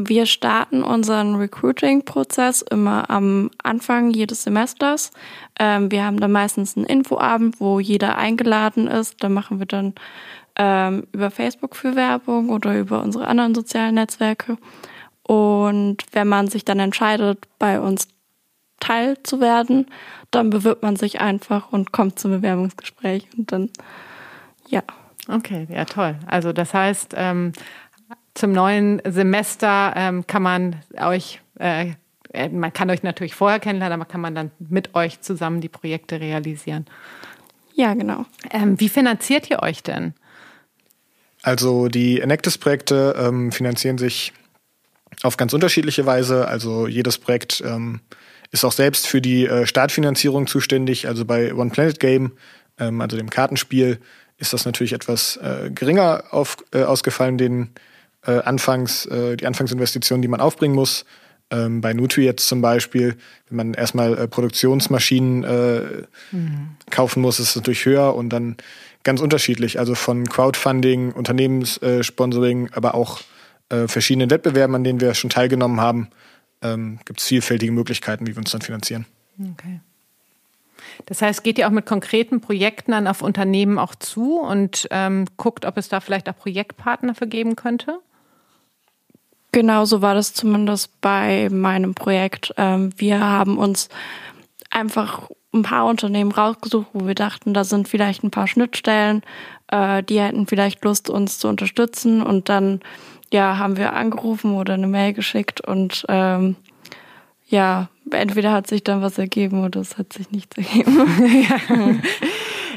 Wir 0.00 0.26
starten 0.26 0.84
unseren 0.84 1.34
Recruiting-Prozess 1.34 2.62
immer 2.62 3.10
am 3.10 3.50
Anfang 3.64 4.10
jedes 4.10 4.44
Semesters. 4.44 5.10
Ähm, 5.58 5.90
wir 5.90 6.04
haben 6.04 6.20
dann 6.20 6.30
meistens 6.30 6.76
einen 6.76 6.86
Infoabend, 6.86 7.58
wo 7.58 7.80
jeder 7.80 8.16
eingeladen 8.16 8.86
ist. 8.86 9.16
Da 9.24 9.28
machen 9.28 9.58
wir 9.58 9.66
dann 9.66 9.94
ähm, 10.54 11.08
über 11.10 11.32
Facebook 11.32 11.74
für 11.74 11.96
Werbung 11.96 12.50
oder 12.50 12.78
über 12.78 13.02
unsere 13.02 13.26
anderen 13.26 13.56
sozialen 13.56 13.96
Netzwerke. 13.96 14.56
Und 15.24 16.04
wenn 16.12 16.28
man 16.28 16.46
sich 16.46 16.64
dann 16.64 16.78
entscheidet, 16.78 17.48
bei 17.58 17.80
uns 17.80 18.06
Teil 18.78 19.20
zu 19.24 19.40
werden, 19.40 19.86
dann 20.30 20.50
bewirbt 20.50 20.84
man 20.84 20.94
sich 20.94 21.20
einfach 21.20 21.72
und 21.72 21.90
kommt 21.90 22.20
zum 22.20 22.30
Bewerbungsgespräch. 22.30 23.26
Und 23.36 23.50
dann, 23.50 23.70
ja. 24.68 24.84
Okay, 25.28 25.66
ja 25.68 25.84
toll. 25.86 26.14
Also 26.28 26.52
das 26.52 26.72
heißt, 26.72 27.14
ähm, 27.16 27.52
zum 28.38 28.52
neuen 28.52 29.02
Semester 29.04 29.92
ähm, 29.96 30.26
kann 30.26 30.42
man 30.42 30.76
euch, 30.96 31.40
äh, 31.58 31.92
äh, 32.32 32.48
man 32.48 32.72
kann 32.72 32.88
euch 32.90 33.02
natürlich 33.02 33.34
vorher 33.34 33.58
kennenlernen, 33.58 34.00
aber 34.00 34.08
kann 34.08 34.20
man 34.20 34.34
dann 34.34 34.50
mit 34.58 34.94
euch 34.94 35.20
zusammen 35.20 35.60
die 35.60 35.68
Projekte 35.68 36.20
realisieren. 36.20 36.86
Ja, 37.74 37.94
genau. 37.94 38.26
Ähm, 38.50 38.78
wie 38.80 38.88
finanziert 38.88 39.50
ihr 39.50 39.62
euch 39.62 39.82
denn? 39.82 40.14
Also 41.42 41.88
die 41.88 42.20
Enactus-Projekte 42.20 43.14
ähm, 43.18 43.52
finanzieren 43.52 43.98
sich 43.98 44.32
auf 45.22 45.36
ganz 45.36 45.52
unterschiedliche 45.52 46.06
Weise. 46.06 46.48
Also 46.48 46.86
jedes 46.86 47.18
Projekt 47.18 47.62
ähm, 47.66 48.00
ist 48.50 48.64
auch 48.64 48.72
selbst 48.72 49.06
für 49.06 49.20
die 49.20 49.46
äh, 49.46 49.66
Startfinanzierung 49.66 50.46
zuständig. 50.46 51.08
Also 51.08 51.24
bei 51.24 51.54
One 51.54 51.70
Planet 51.70 52.00
Game, 52.00 52.32
ähm, 52.78 53.00
also 53.00 53.16
dem 53.16 53.30
Kartenspiel, 53.30 53.98
ist 54.38 54.52
das 54.52 54.64
natürlich 54.64 54.92
etwas 54.92 55.36
äh, 55.38 55.70
geringer 55.70 56.24
auf, 56.30 56.56
äh, 56.72 56.82
ausgefallen, 56.82 57.38
den 57.38 57.70
äh, 58.26 58.38
Anfangs, 58.38 59.06
äh, 59.06 59.36
die 59.36 59.46
Anfangsinvestitionen, 59.46 60.22
die 60.22 60.28
man 60.28 60.40
aufbringen 60.40 60.74
muss. 60.74 61.04
Ähm, 61.50 61.80
bei 61.80 61.94
Nutri 61.94 62.24
jetzt 62.24 62.46
zum 62.46 62.60
Beispiel, 62.60 63.16
wenn 63.48 63.56
man 63.56 63.74
erstmal 63.74 64.18
äh, 64.18 64.28
Produktionsmaschinen 64.28 65.44
äh, 65.44 65.80
kaufen 66.90 67.22
muss, 67.22 67.40
ist 67.40 67.50
es 67.50 67.56
natürlich 67.56 67.86
höher 67.86 68.14
und 68.14 68.30
dann 68.30 68.56
ganz 69.02 69.20
unterschiedlich. 69.20 69.78
Also 69.78 69.94
von 69.94 70.28
Crowdfunding, 70.28 71.12
Unternehmenssponsoring, 71.12 72.70
aber 72.72 72.94
auch 72.94 73.20
äh, 73.70 73.88
verschiedenen 73.88 74.30
Wettbewerben, 74.30 74.74
an 74.74 74.84
denen 74.84 75.00
wir 75.00 75.14
schon 75.14 75.30
teilgenommen 75.30 75.80
haben, 75.80 76.08
ähm, 76.60 76.98
gibt 77.04 77.20
es 77.20 77.26
vielfältige 77.26 77.72
Möglichkeiten, 77.72 78.26
wie 78.26 78.34
wir 78.34 78.38
uns 78.38 78.50
dann 78.50 78.60
finanzieren. 78.60 79.06
Okay. 79.40 79.80
Das 81.06 81.22
heißt, 81.22 81.44
geht 81.44 81.58
ihr 81.58 81.66
auch 81.66 81.72
mit 81.72 81.86
konkreten 81.86 82.40
Projekten 82.40 82.92
dann 82.92 83.06
auf 83.06 83.22
Unternehmen 83.22 83.78
auch 83.78 83.94
zu 83.94 84.38
und 84.38 84.88
ähm, 84.90 85.26
guckt, 85.36 85.64
ob 85.64 85.76
es 85.76 85.88
da 85.88 86.00
vielleicht 86.00 86.28
auch 86.28 86.36
Projektpartner 86.36 87.14
für 87.14 87.26
geben 87.26 87.56
könnte? 87.56 88.00
Genau 89.52 89.84
so 89.84 90.02
war 90.02 90.14
das 90.14 90.34
zumindest 90.34 91.00
bei 91.00 91.48
meinem 91.50 91.94
Projekt. 91.94 92.52
Ähm, 92.56 92.92
wir 92.96 93.20
haben 93.20 93.58
uns 93.58 93.88
einfach 94.70 95.30
ein 95.54 95.62
paar 95.62 95.86
Unternehmen 95.86 96.30
rausgesucht, 96.30 96.88
wo 96.92 97.06
wir 97.06 97.14
dachten, 97.14 97.54
da 97.54 97.64
sind 97.64 97.88
vielleicht 97.88 98.22
ein 98.22 98.30
paar 98.30 98.46
Schnittstellen, 98.46 99.22
äh, 99.68 100.02
die 100.02 100.20
hätten 100.20 100.46
vielleicht 100.46 100.84
Lust, 100.84 101.08
uns 101.08 101.38
zu 101.38 101.48
unterstützen. 101.48 102.22
Und 102.22 102.48
dann 102.48 102.80
ja, 103.32 103.58
haben 103.58 103.76
wir 103.76 103.94
angerufen 103.94 104.54
oder 104.54 104.74
eine 104.74 104.86
Mail 104.86 105.12
geschickt 105.12 105.60
und 105.60 106.04
ähm, 106.08 106.56
ja, 107.46 107.88
entweder 108.10 108.52
hat 108.52 108.66
sich 108.66 108.84
dann 108.84 109.00
was 109.00 109.18
ergeben 109.18 109.64
oder 109.64 109.80
es 109.80 109.96
hat 109.96 110.12
sich 110.12 110.30
nichts 110.30 110.56
ergeben. 110.56 112.02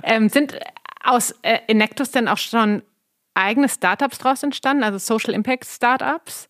Ähm, 0.04 0.30
sind 0.30 0.58
aus 1.04 1.32
äh, 1.42 1.60
Enactus 1.68 2.12
denn 2.12 2.28
auch 2.28 2.38
schon 2.38 2.82
eigene 3.34 3.70
Startups 3.70 4.18
draus 4.18 4.44
entstanden, 4.44 4.84
also 4.84 4.98
Social 4.98 5.34
Impact 5.34 5.66
Startups? 5.66 6.50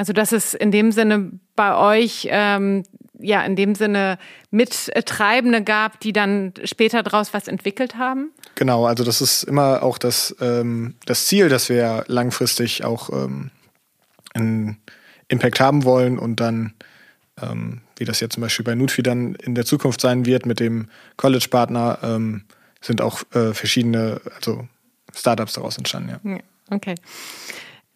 Also 0.00 0.14
dass 0.14 0.32
es 0.32 0.54
in 0.54 0.70
dem 0.70 0.92
Sinne 0.92 1.30
bei 1.56 1.76
euch 1.76 2.26
ähm, 2.30 2.84
ja 3.18 3.42
in 3.42 3.54
dem 3.54 3.74
Sinne 3.74 4.16
Mittreibende 4.50 5.62
gab, 5.62 6.00
die 6.00 6.14
dann 6.14 6.54
später 6.64 7.02
daraus 7.02 7.34
was 7.34 7.48
entwickelt 7.48 7.96
haben? 7.96 8.32
Genau, 8.54 8.86
also 8.86 9.04
das 9.04 9.20
ist 9.20 9.42
immer 9.42 9.82
auch 9.82 9.98
das, 9.98 10.34
ähm, 10.40 10.94
das 11.04 11.26
Ziel, 11.26 11.50
dass 11.50 11.68
wir 11.68 12.04
langfristig 12.06 12.82
auch 12.82 13.10
ähm, 13.10 13.50
einen 14.32 14.78
Impact 15.28 15.60
haben 15.60 15.84
wollen 15.84 16.18
und 16.18 16.40
dann, 16.40 16.72
ähm, 17.42 17.82
wie 17.98 18.06
das 18.06 18.20
jetzt 18.20 18.32
zum 18.32 18.40
Beispiel 18.40 18.64
bei 18.64 18.74
Nutri 18.74 19.02
dann 19.02 19.34
in 19.34 19.54
der 19.54 19.66
Zukunft 19.66 20.00
sein 20.00 20.24
wird 20.24 20.46
mit 20.46 20.60
dem 20.60 20.88
College-Partner, 21.18 21.98
ähm, 22.02 22.44
sind 22.80 23.02
auch 23.02 23.20
äh, 23.34 23.52
verschiedene, 23.52 24.22
also 24.34 24.66
Startups 25.14 25.52
daraus 25.52 25.76
entstanden, 25.76 26.08
ja. 26.08 26.30
Ja, 26.36 26.38
okay. 26.70 26.94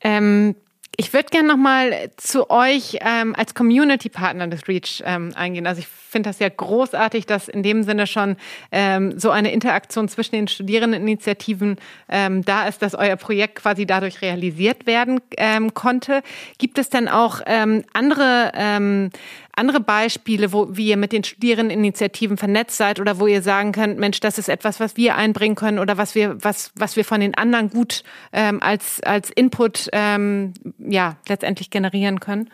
Ähm, 0.02 0.54
ich 0.96 1.12
würde 1.12 1.28
gerne 1.30 1.48
nochmal 1.48 2.10
zu 2.16 2.50
euch 2.50 2.98
ähm, 3.00 3.34
als 3.36 3.54
Community-Partner 3.54 4.46
des 4.48 4.68
REACH 4.68 5.02
ähm, 5.04 5.32
eingehen. 5.34 5.66
Also 5.66 5.80
ich 5.80 5.88
finde 6.14 6.30
das 6.30 6.38
ja 6.38 6.48
großartig, 6.48 7.26
dass 7.26 7.48
in 7.48 7.62
dem 7.62 7.82
Sinne 7.82 8.06
schon 8.06 8.36
ähm, 8.70 9.18
so 9.18 9.30
eine 9.30 9.52
Interaktion 9.52 10.08
zwischen 10.08 10.36
den 10.36 10.46
Studierendeninitiativen 10.46 11.76
ähm, 12.08 12.44
da 12.44 12.68
ist, 12.68 12.82
dass 12.82 12.94
euer 12.94 13.16
Projekt 13.16 13.56
quasi 13.56 13.86
dadurch 13.86 14.22
realisiert 14.22 14.86
werden 14.86 15.20
ähm, 15.36 15.74
konnte. 15.74 16.22
Gibt 16.58 16.78
es 16.78 16.88
denn 16.88 17.08
auch 17.08 17.40
ähm, 17.46 17.84
andere 17.92 18.52
ähm, 18.54 19.10
andere 19.56 19.80
Beispiele, 19.80 20.52
wo 20.52 20.68
wie 20.76 20.88
ihr 20.88 20.96
mit 20.96 21.12
den 21.12 21.24
Studierendeninitiativen 21.24 22.36
vernetzt 22.36 22.76
seid 22.76 23.00
oder 23.00 23.18
wo 23.18 23.26
ihr 23.26 23.42
sagen 23.42 23.72
könnt, 23.72 23.98
Mensch, 23.98 24.20
das 24.20 24.38
ist 24.38 24.48
etwas, 24.48 24.80
was 24.80 24.96
wir 24.96 25.16
einbringen 25.16 25.54
können 25.54 25.78
oder 25.78 25.96
was 25.96 26.14
wir, 26.14 26.36
was, 26.42 26.72
was 26.74 26.96
wir 26.96 27.04
von 27.04 27.20
den 27.20 27.34
anderen 27.34 27.70
gut 27.70 28.02
ähm, 28.32 28.62
als, 28.62 29.00
als 29.02 29.30
Input 29.30 29.88
ähm, 29.92 30.54
ja, 30.78 31.16
letztendlich 31.28 31.70
generieren 31.70 32.20
können? 32.20 32.50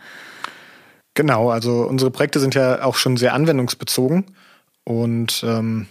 Genau, 1.15 1.51
also 1.51 1.83
unsere 1.83 2.11
Projekte 2.11 2.41
sind 2.41 2.55
ja 2.55 2.85
auch 2.85 2.97
schon 2.97 3.17
sehr 3.17 3.35
anwendungsbezogen 3.35 4.27
und 4.85 5.43
ähm, 5.45 5.87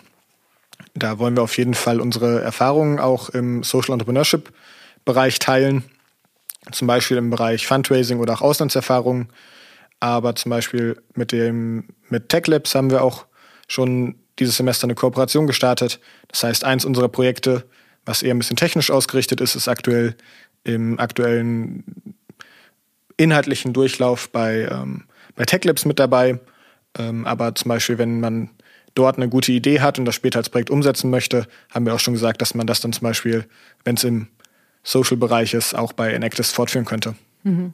da 0.95 1.19
wollen 1.19 1.35
wir 1.35 1.43
auf 1.43 1.57
jeden 1.57 1.73
Fall 1.73 2.01
unsere 2.01 2.41
Erfahrungen 2.41 2.99
auch 2.99 3.29
im 3.29 3.63
Social 3.63 3.93
Entrepreneurship 3.93 4.51
Bereich 5.05 5.39
teilen, 5.39 5.83
zum 6.71 6.87
Beispiel 6.87 7.17
im 7.17 7.29
Bereich 7.29 7.65
Fundraising 7.65 8.19
oder 8.19 8.33
auch 8.33 8.41
Auslandserfahrungen. 8.41 9.29
Aber 9.99 10.35
zum 10.35 10.49
Beispiel 10.49 11.01
mit 11.15 11.31
dem 11.31 11.85
mit 12.09 12.29
Tech 12.29 12.47
Labs 12.47 12.73
haben 12.75 12.89
wir 12.89 13.03
auch 13.03 13.25
schon 13.67 14.15
dieses 14.39 14.57
Semester 14.57 14.85
eine 14.85 14.95
Kooperation 14.95 15.47
gestartet. 15.47 15.99
Das 16.29 16.43
heißt, 16.43 16.63
eins 16.63 16.85
unserer 16.85 17.09
Projekte, 17.09 17.65
was 18.05 18.23
eher 18.23 18.33
ein 18.33 18.39
bisschen 18.39 18.55
technisch 18.55 18.91
ausgerichtet 18.91 19.41
ist, 19.41 19.55
ist 19.55 19.67
aktuell 19.67 20.15
im 20.63 20.99
aktuellen 20.99 22.15
inhaltlichen 23.17 23.73
Durchlauf 23.73 24.29
bei, 24.29 24.67
ähm, 24.71 25.03
bei 25.35 25.45
Tech 25.45 25.63
Labs 25.65 25.85
mit 25.85 25.99
dabei. 25.99 26.39
Ähm, 26.97 27.25
aber 27.25 27.53
zum 27.55 27.69
Beispiel, 27.69 27.97
wenn 27.97 28.19
man 28.19 28.49
dort 28.95 29.17
eine 29.17 29.29
gute 29.29 29.51
Idee 29.51 29.81
hat 29.81 29.99
und 29.99 30.05
das 30.05 30.15
später 30.15 30.39
als 30.39 30.49
Projekt 30.49 30.69
umsetzen 30.69 31.09
möchte, 31.09 31.47
haben 31.69 31.85
wir 31.85 31.93
auch 31.93 31.99
schon 31.99 32.13
gesagt, 32.13 32.41
dass 32.41 32.55
man 32.55 32.65
das 32.65 32.81
dann 32.81 32.93
zum 32.93 33.03
Beispiel, 33.03 33.45
wenn 33.83 33.95
es 33.95 34.03
im 34.03 34.27
Social-Bereich 34.83 35.53
ist, 35.53 35.75
auch 35.75 35.93
bei 35.93 36.11
Enactus 36.11 36.51
fortführen 36.51 36.85
könnte. 36.85 37.15
Mhm. 37.43 37.73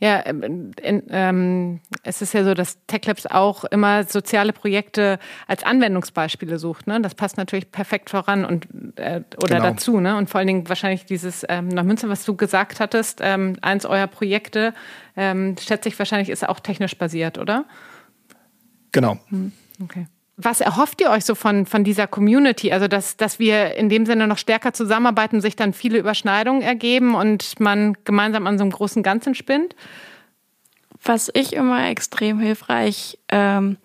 Ja, 0.00 0.24
ähm, 0.26 0.72
in, 0.80 1.02
ähm, 1.10 1.80
es 2.02 2.22
ist 2.22 2.34
ja 2.34 2.44
so, 2.44 2.54
dass 2.54 2.78
TechLabs 2.86 3.26
auch 3.26 3.64
immer 3.64 4.04
soziale 4.04 4.52
Projekte 4.52 5.18
als 5.46 5.64
Anwendungsbeispiele 5.64 6.58
sucht. 6.58 6.86
Ne? 6.86 7.00
Das 7.00 7.14
passt 7.14 7.36
natürlich 7.36 7.70
perfekt 7.70 8.10
voran 8.10 8.44
und 8.44 8.66
äh, 8.96 9.22
oder 9.36 9.56
genau. 9.56 9.70
dazu. 9.70 10.00
Ne? 10.00 10.16
Und 10.16 10.28
vor 10.28 10.38
allen 10.38 10.48
Dingen 10.48 10.68
wahrscheinlich 10.68 11.04
dieses 11.04 11.44
ähm, 11.48 11.68
nach 11.68 11.84
Münster, 11.84 12.08
was 12.08 12.24
du 12.24 12.36
gesagt 12.36 12.80
hattest, 12.80 13.20
ähm, 13.22 13.56
eins 13.62 13.86
eurer 13.86 14.06
Projekte, 14.06 14.74
ähm, 15.16 15.56
schätze 15.58 15.88
ich 15.88 15.98
wahrscheinlich, 15.98 16.28
ist 16.28 16.48
auch 16.48 16.60
technisch 16.60 16.96
basiert, 16.96 17.38
oder? 17.38 17.64
Genau. 18.92 19.18
Hm, 19.28 19.52
okay. 19.82 20.06
Was 20.42 20.60
erhofft 20.60 21.00
ihr 21.00 21.10
euch 21.10 21.24
so 21.24 21.34
von, 21.34 21.66
von 21.66 21.84
dieser 21.84 22.06
Community? 22.06 22.72
Also, 22.72 22.88
dass, 22.88 23.16
dass 23.16 23.38
wir 23.38 23.76
in 23.76 23.88
dem 23.88 24.06
Sinne 24.06 24.26
noch 24.26 24.38
stärker 24.38 24.72
zusammenarbeiten, 24.72 25.40
sich 25.40 25.54
dann 25.54 25.72
viele 25.72 25.98
Überschneidungen 25.98 26.62
ergeben 26.62 27.14
und 27.14 27.60
man 27.60 27.96
gemeinsam 28.04 28.46
an 28.46 28.58
so 28.58 28.64
einem 28.64 28.72
großen 28.72 29.02
Ganzen 29.02 29.34
spinnt? 29.34 29.76
Was 31.04 31.30
ich 31.34 31.52
immer 31.52 31.88
extrem 31.88 32.40
hilfreich 32.40 33.18
ähm, 33.28 33.76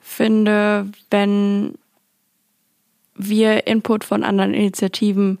finde, 0.00 0.88
wenn 1.10 1.74
wir 3.14 3.66
Input 3.66 4.04
von 4.04 4.24
anderen 4.24 4.54
Initiativen 4.54 5.38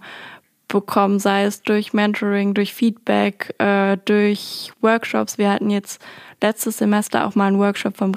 bekommen, 0.68 1.18
sei 1.18 1.44
es 1.44 1.62
durch 1.62 1.92
Mentoring, 1.92 2.54
durch 2.54 2.72
Feedback, 2.72 3.54
äh, 3.58 3.98
durch 4.04 4.72
Workshops. 4.80 5.36
Wir 5.36 5.50
hatten 5.50 5.70
jetzt 5.70 6.02
letztes 6.40 6.78
Semester 6.78 7.26
auch 7.26 7.34
mal 7.34 7.48
einen 7.48 7.58
Workshop 7.58 7.96
vom 7.96 8.12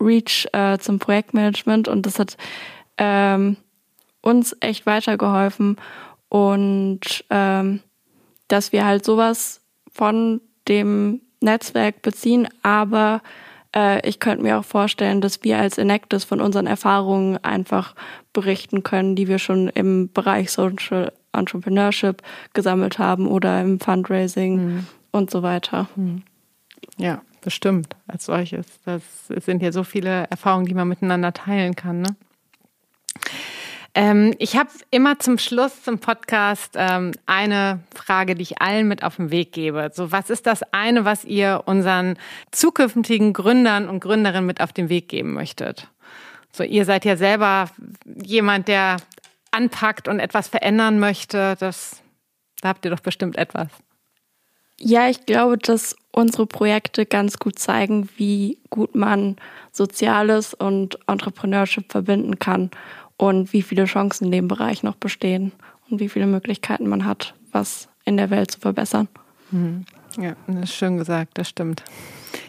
Reach 0.00 0.46
äh, 0.52 0.78
zum 0.78 0.98
Projektmanagement 0.98 1.88
und 1.88 2.06
das 2.06 2.18
hat 2.18 2.36
ähm, 2.98 3.56
uns 4.20 4.56
echt 4.60 4.86
weitergeholfen 4.86 5.76
und 6.28 7.24
ähm, 7.30 7.80
dass 8.48 8.72
wir 8.72 8.84
halt 8.84 9.04
sowas 9.04 9.60
von 9.92 10.40
dem 10.68 11.22
Netzwerk 11.40 12.02
beziehen, 12.02 12.48
aber 12.62 13.22
äh, 13.74 14.06
ich 14.08 14.20
könnte 14.20 14.42
mir 14.42 14.58
auch 14.58 14.64
vorstellen, 14.64 15.20
dass 15.20 15.44
wir 15.44 15.58
als 15.58 15.78
Enactus 15.78 16.24
von 16.24 16.40
unseren 16.40 16.66
Erfahrungen 16.66 17.38
einfach 17.44 17.94
berichten 18.32 18.82
können, 18.82 19.16
die 19.16 19.28
wir 19.28 19.38
schon 19.38 19.68
im 19.68 20.12
Bereich 20.12 20.50
Social 20.50 21.12
Entrepreneurship 21.32 22.22
gesammelt 22.54 22.98
haben 22.98 23.28
oder 23.28 23.60
im 23.60 23.78
Fundraising 23.78 24.56
mhm. 24.56 24.86
und 25.12 25.30
so 25.30 25.42
weiter. 25.42 25.88
Mhm. 25.96 26.22
Ja, 26.96 27.22
bestimmt 27.46 27.94
als 28.08 28.24
solches. 28.24 28.66
Das 28.84 29.02
sind 29.28 29.62
ja 29.62 29.70
so 29.70 29.84
viele 29.84 30.26
Erfahrungen, 30.30 30.66
die 30.66 30.74
man 30.74 30.88
miteinander 30.88 31.32
teilen 31.32 31.76
kann. 31.76 32.00
Ne? 32.00 32.16
Ähm, 33.94 34.34
ich 34.40 34.56
habe 34.56 34.68
immer 34.90 35.20
zum 35.20 35.38
Schluss 35.38 35.84
zum 35.84 36.00
Podcast 36.00 36.72
ähm, 36.74 37.12
eine 37.24 37.78
Frage, 37.94 38.34
die 38.34 38.42
ich 38.42 38.60
allen 38.60 38.88
mit 38.88 39.04
auf 39.04 39.14
den 39.14 39.30
Weg 39.30 39.52
gebe. 39.52 39.92
So, 39.94 40.10
was 40.10 40.28
ist 40.28 40.48
das 40.48 40.64
eine, 40.72 41.04
was 41.04 41.24
ihr 41.24 41.62
unseren 41.66 42.18
zukünftigen 42.50 43.32
Gründern 43.32 43.88
und 43.88 44.00
Gründerinnen 44.00 44.44
mit 44.44 44.60
auf 44.60 44.72
den 44.72 44.88
Weg 44.88 45.08
geben 45.08 45.32
möchtet? 45.32 45.86
So, 46.50 46.64
ihr 46.64 46.84
seid 46.84 47.04
ja 47.04 47.16
selber 47.16 47.70
jemand, 48.04 48.66
der 48.66 48.96
anpackt 49.52 50.08
und 50.08 50.18
etwas 50.18 50.48
verändern 50.48 50.98
möchte. 50.98 51.54
Das, 51.60 52.02
da 52.60 52.70
habt 52.70 52.84
ihr 52.84 52.90
doch 52.90 52.98
bestimmt 52.98 53.38
etwas. 53.38 53.68
Ja, 54.78 55.08
ich 55.08 55.24
glaube, 55.24 55.56
dass 55.56 55.96
unsere 56.12 56.46
Projekte 56.46 57.06
ganz 57.06 57.38
gut 57.38 57.58
zeigen, 57.58 58.08
wie 58.16 58.58
gut 58.70 58.94
man 58.94 59.36
Soziales 59.72 60.54
und 60.54 60.98
Entrepreneurship 61.06 61.90
verbinden 61.90 62.38
kann 62.38 62.70
und 63.16 63.52
wie 63.52 63.62
viele 63.62 63.86
Chancen 63.86 64.26
in 64.26 64.32
dem 64.32 64.48
Bereich 64.48 64.82
noch 64.82 64.96
bestehen 64.96 65.52
und 65.90 66.00
wie 66.00 66.08
viele 66.08 66.26
Möglichkeiten 66.26 66.88
man 66.88 67.04
hat, 67.04 67.34
was 67.52 67.88
in 68.04 68.16
der 68.16 68.30
Welt 68.30 68.50
zu 68.50 68.60
verbessern. 68.60 69.08
Mhm. 69.50 69.86
Ja, 70.18 70.34
das 70.46 70.70
ist 70.70 70.74
schön 70.74 70.96
gesagt, 70.96 71.38
das 71.38 71.48
stimmt. 71.48 71.82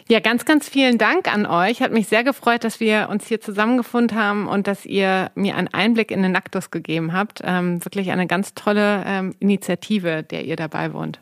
Ja, 0.08 0.20
ganz, 0.20 0.44
ganz 0.44 0.68
vielen 0.68 0.96
Dank 0.96 1.32
an 1.32 1.44
euch. 1.44 1.82
Hat 1.82 1.92
mich 1.92 2.08
sehr 2.08 2.24
gefreut, 2.24 2.64
dass 2.64 2.80
wir 2.80 3.08
uns 3.10 3.26
hier 3.26 3.40
zusammengefunden 3.40 4.18
haben 4.18 4.48
und 4.48 4.66
dass 4.66 4.86
ihr 4.86 5.30
mir 5.34 5.56
einen 5.56 5.68
Einblick 5.68 6.10
in 6.10 6.22
den 6.22 6.32
Naktus 6.32 6.70
gegeben 6.70 7.12
habt. 7.12 7.42
Ähm, 7.44 7.84
wirklich 7.84 8.10
eine 8.10 8.26
ganz 8.26 8.54
tolle 8.54 9.02
ähm, 9.06 9.34
Initiative, 9.38 10.22
der 10.22 10.44
ihr 10.44 10.56
dabei 10.56 10.94
wohnt. 10.94 11.20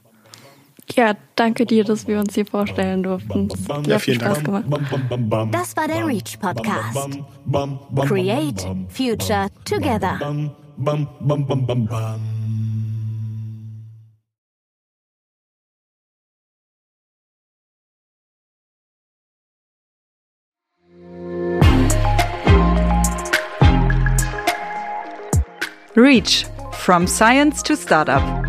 Ja, 0.94 1.14
danke 1.34 1.66
dir, 1.66 1.84
dass 1.84 2.06
wir 2.06 2.18
uns 2.18 2.34
hier 2.34 2.46
vorstellen 2.46 3.02
durften. 3.02 3.48
Ja, 3.86 3.98
vielen 3.98 4.20
Spaß 4.20 4.42
Dank. 4.42 4.66
Gemacht. 4.66 5.52
Das 5.52 5.76
war 5.76 5.88
der 5.88 6.06
Reach 6.06 6.38
Podcast. 6.38 7.18
Create 8.06 8.66
Future 8.88 9.48
Together. 9.64 10.18
Reach 25.96 26.46
from 26.72 27.06
Science 27.06 27.62
to 27.62 27.74
Startup. 27.74 28.45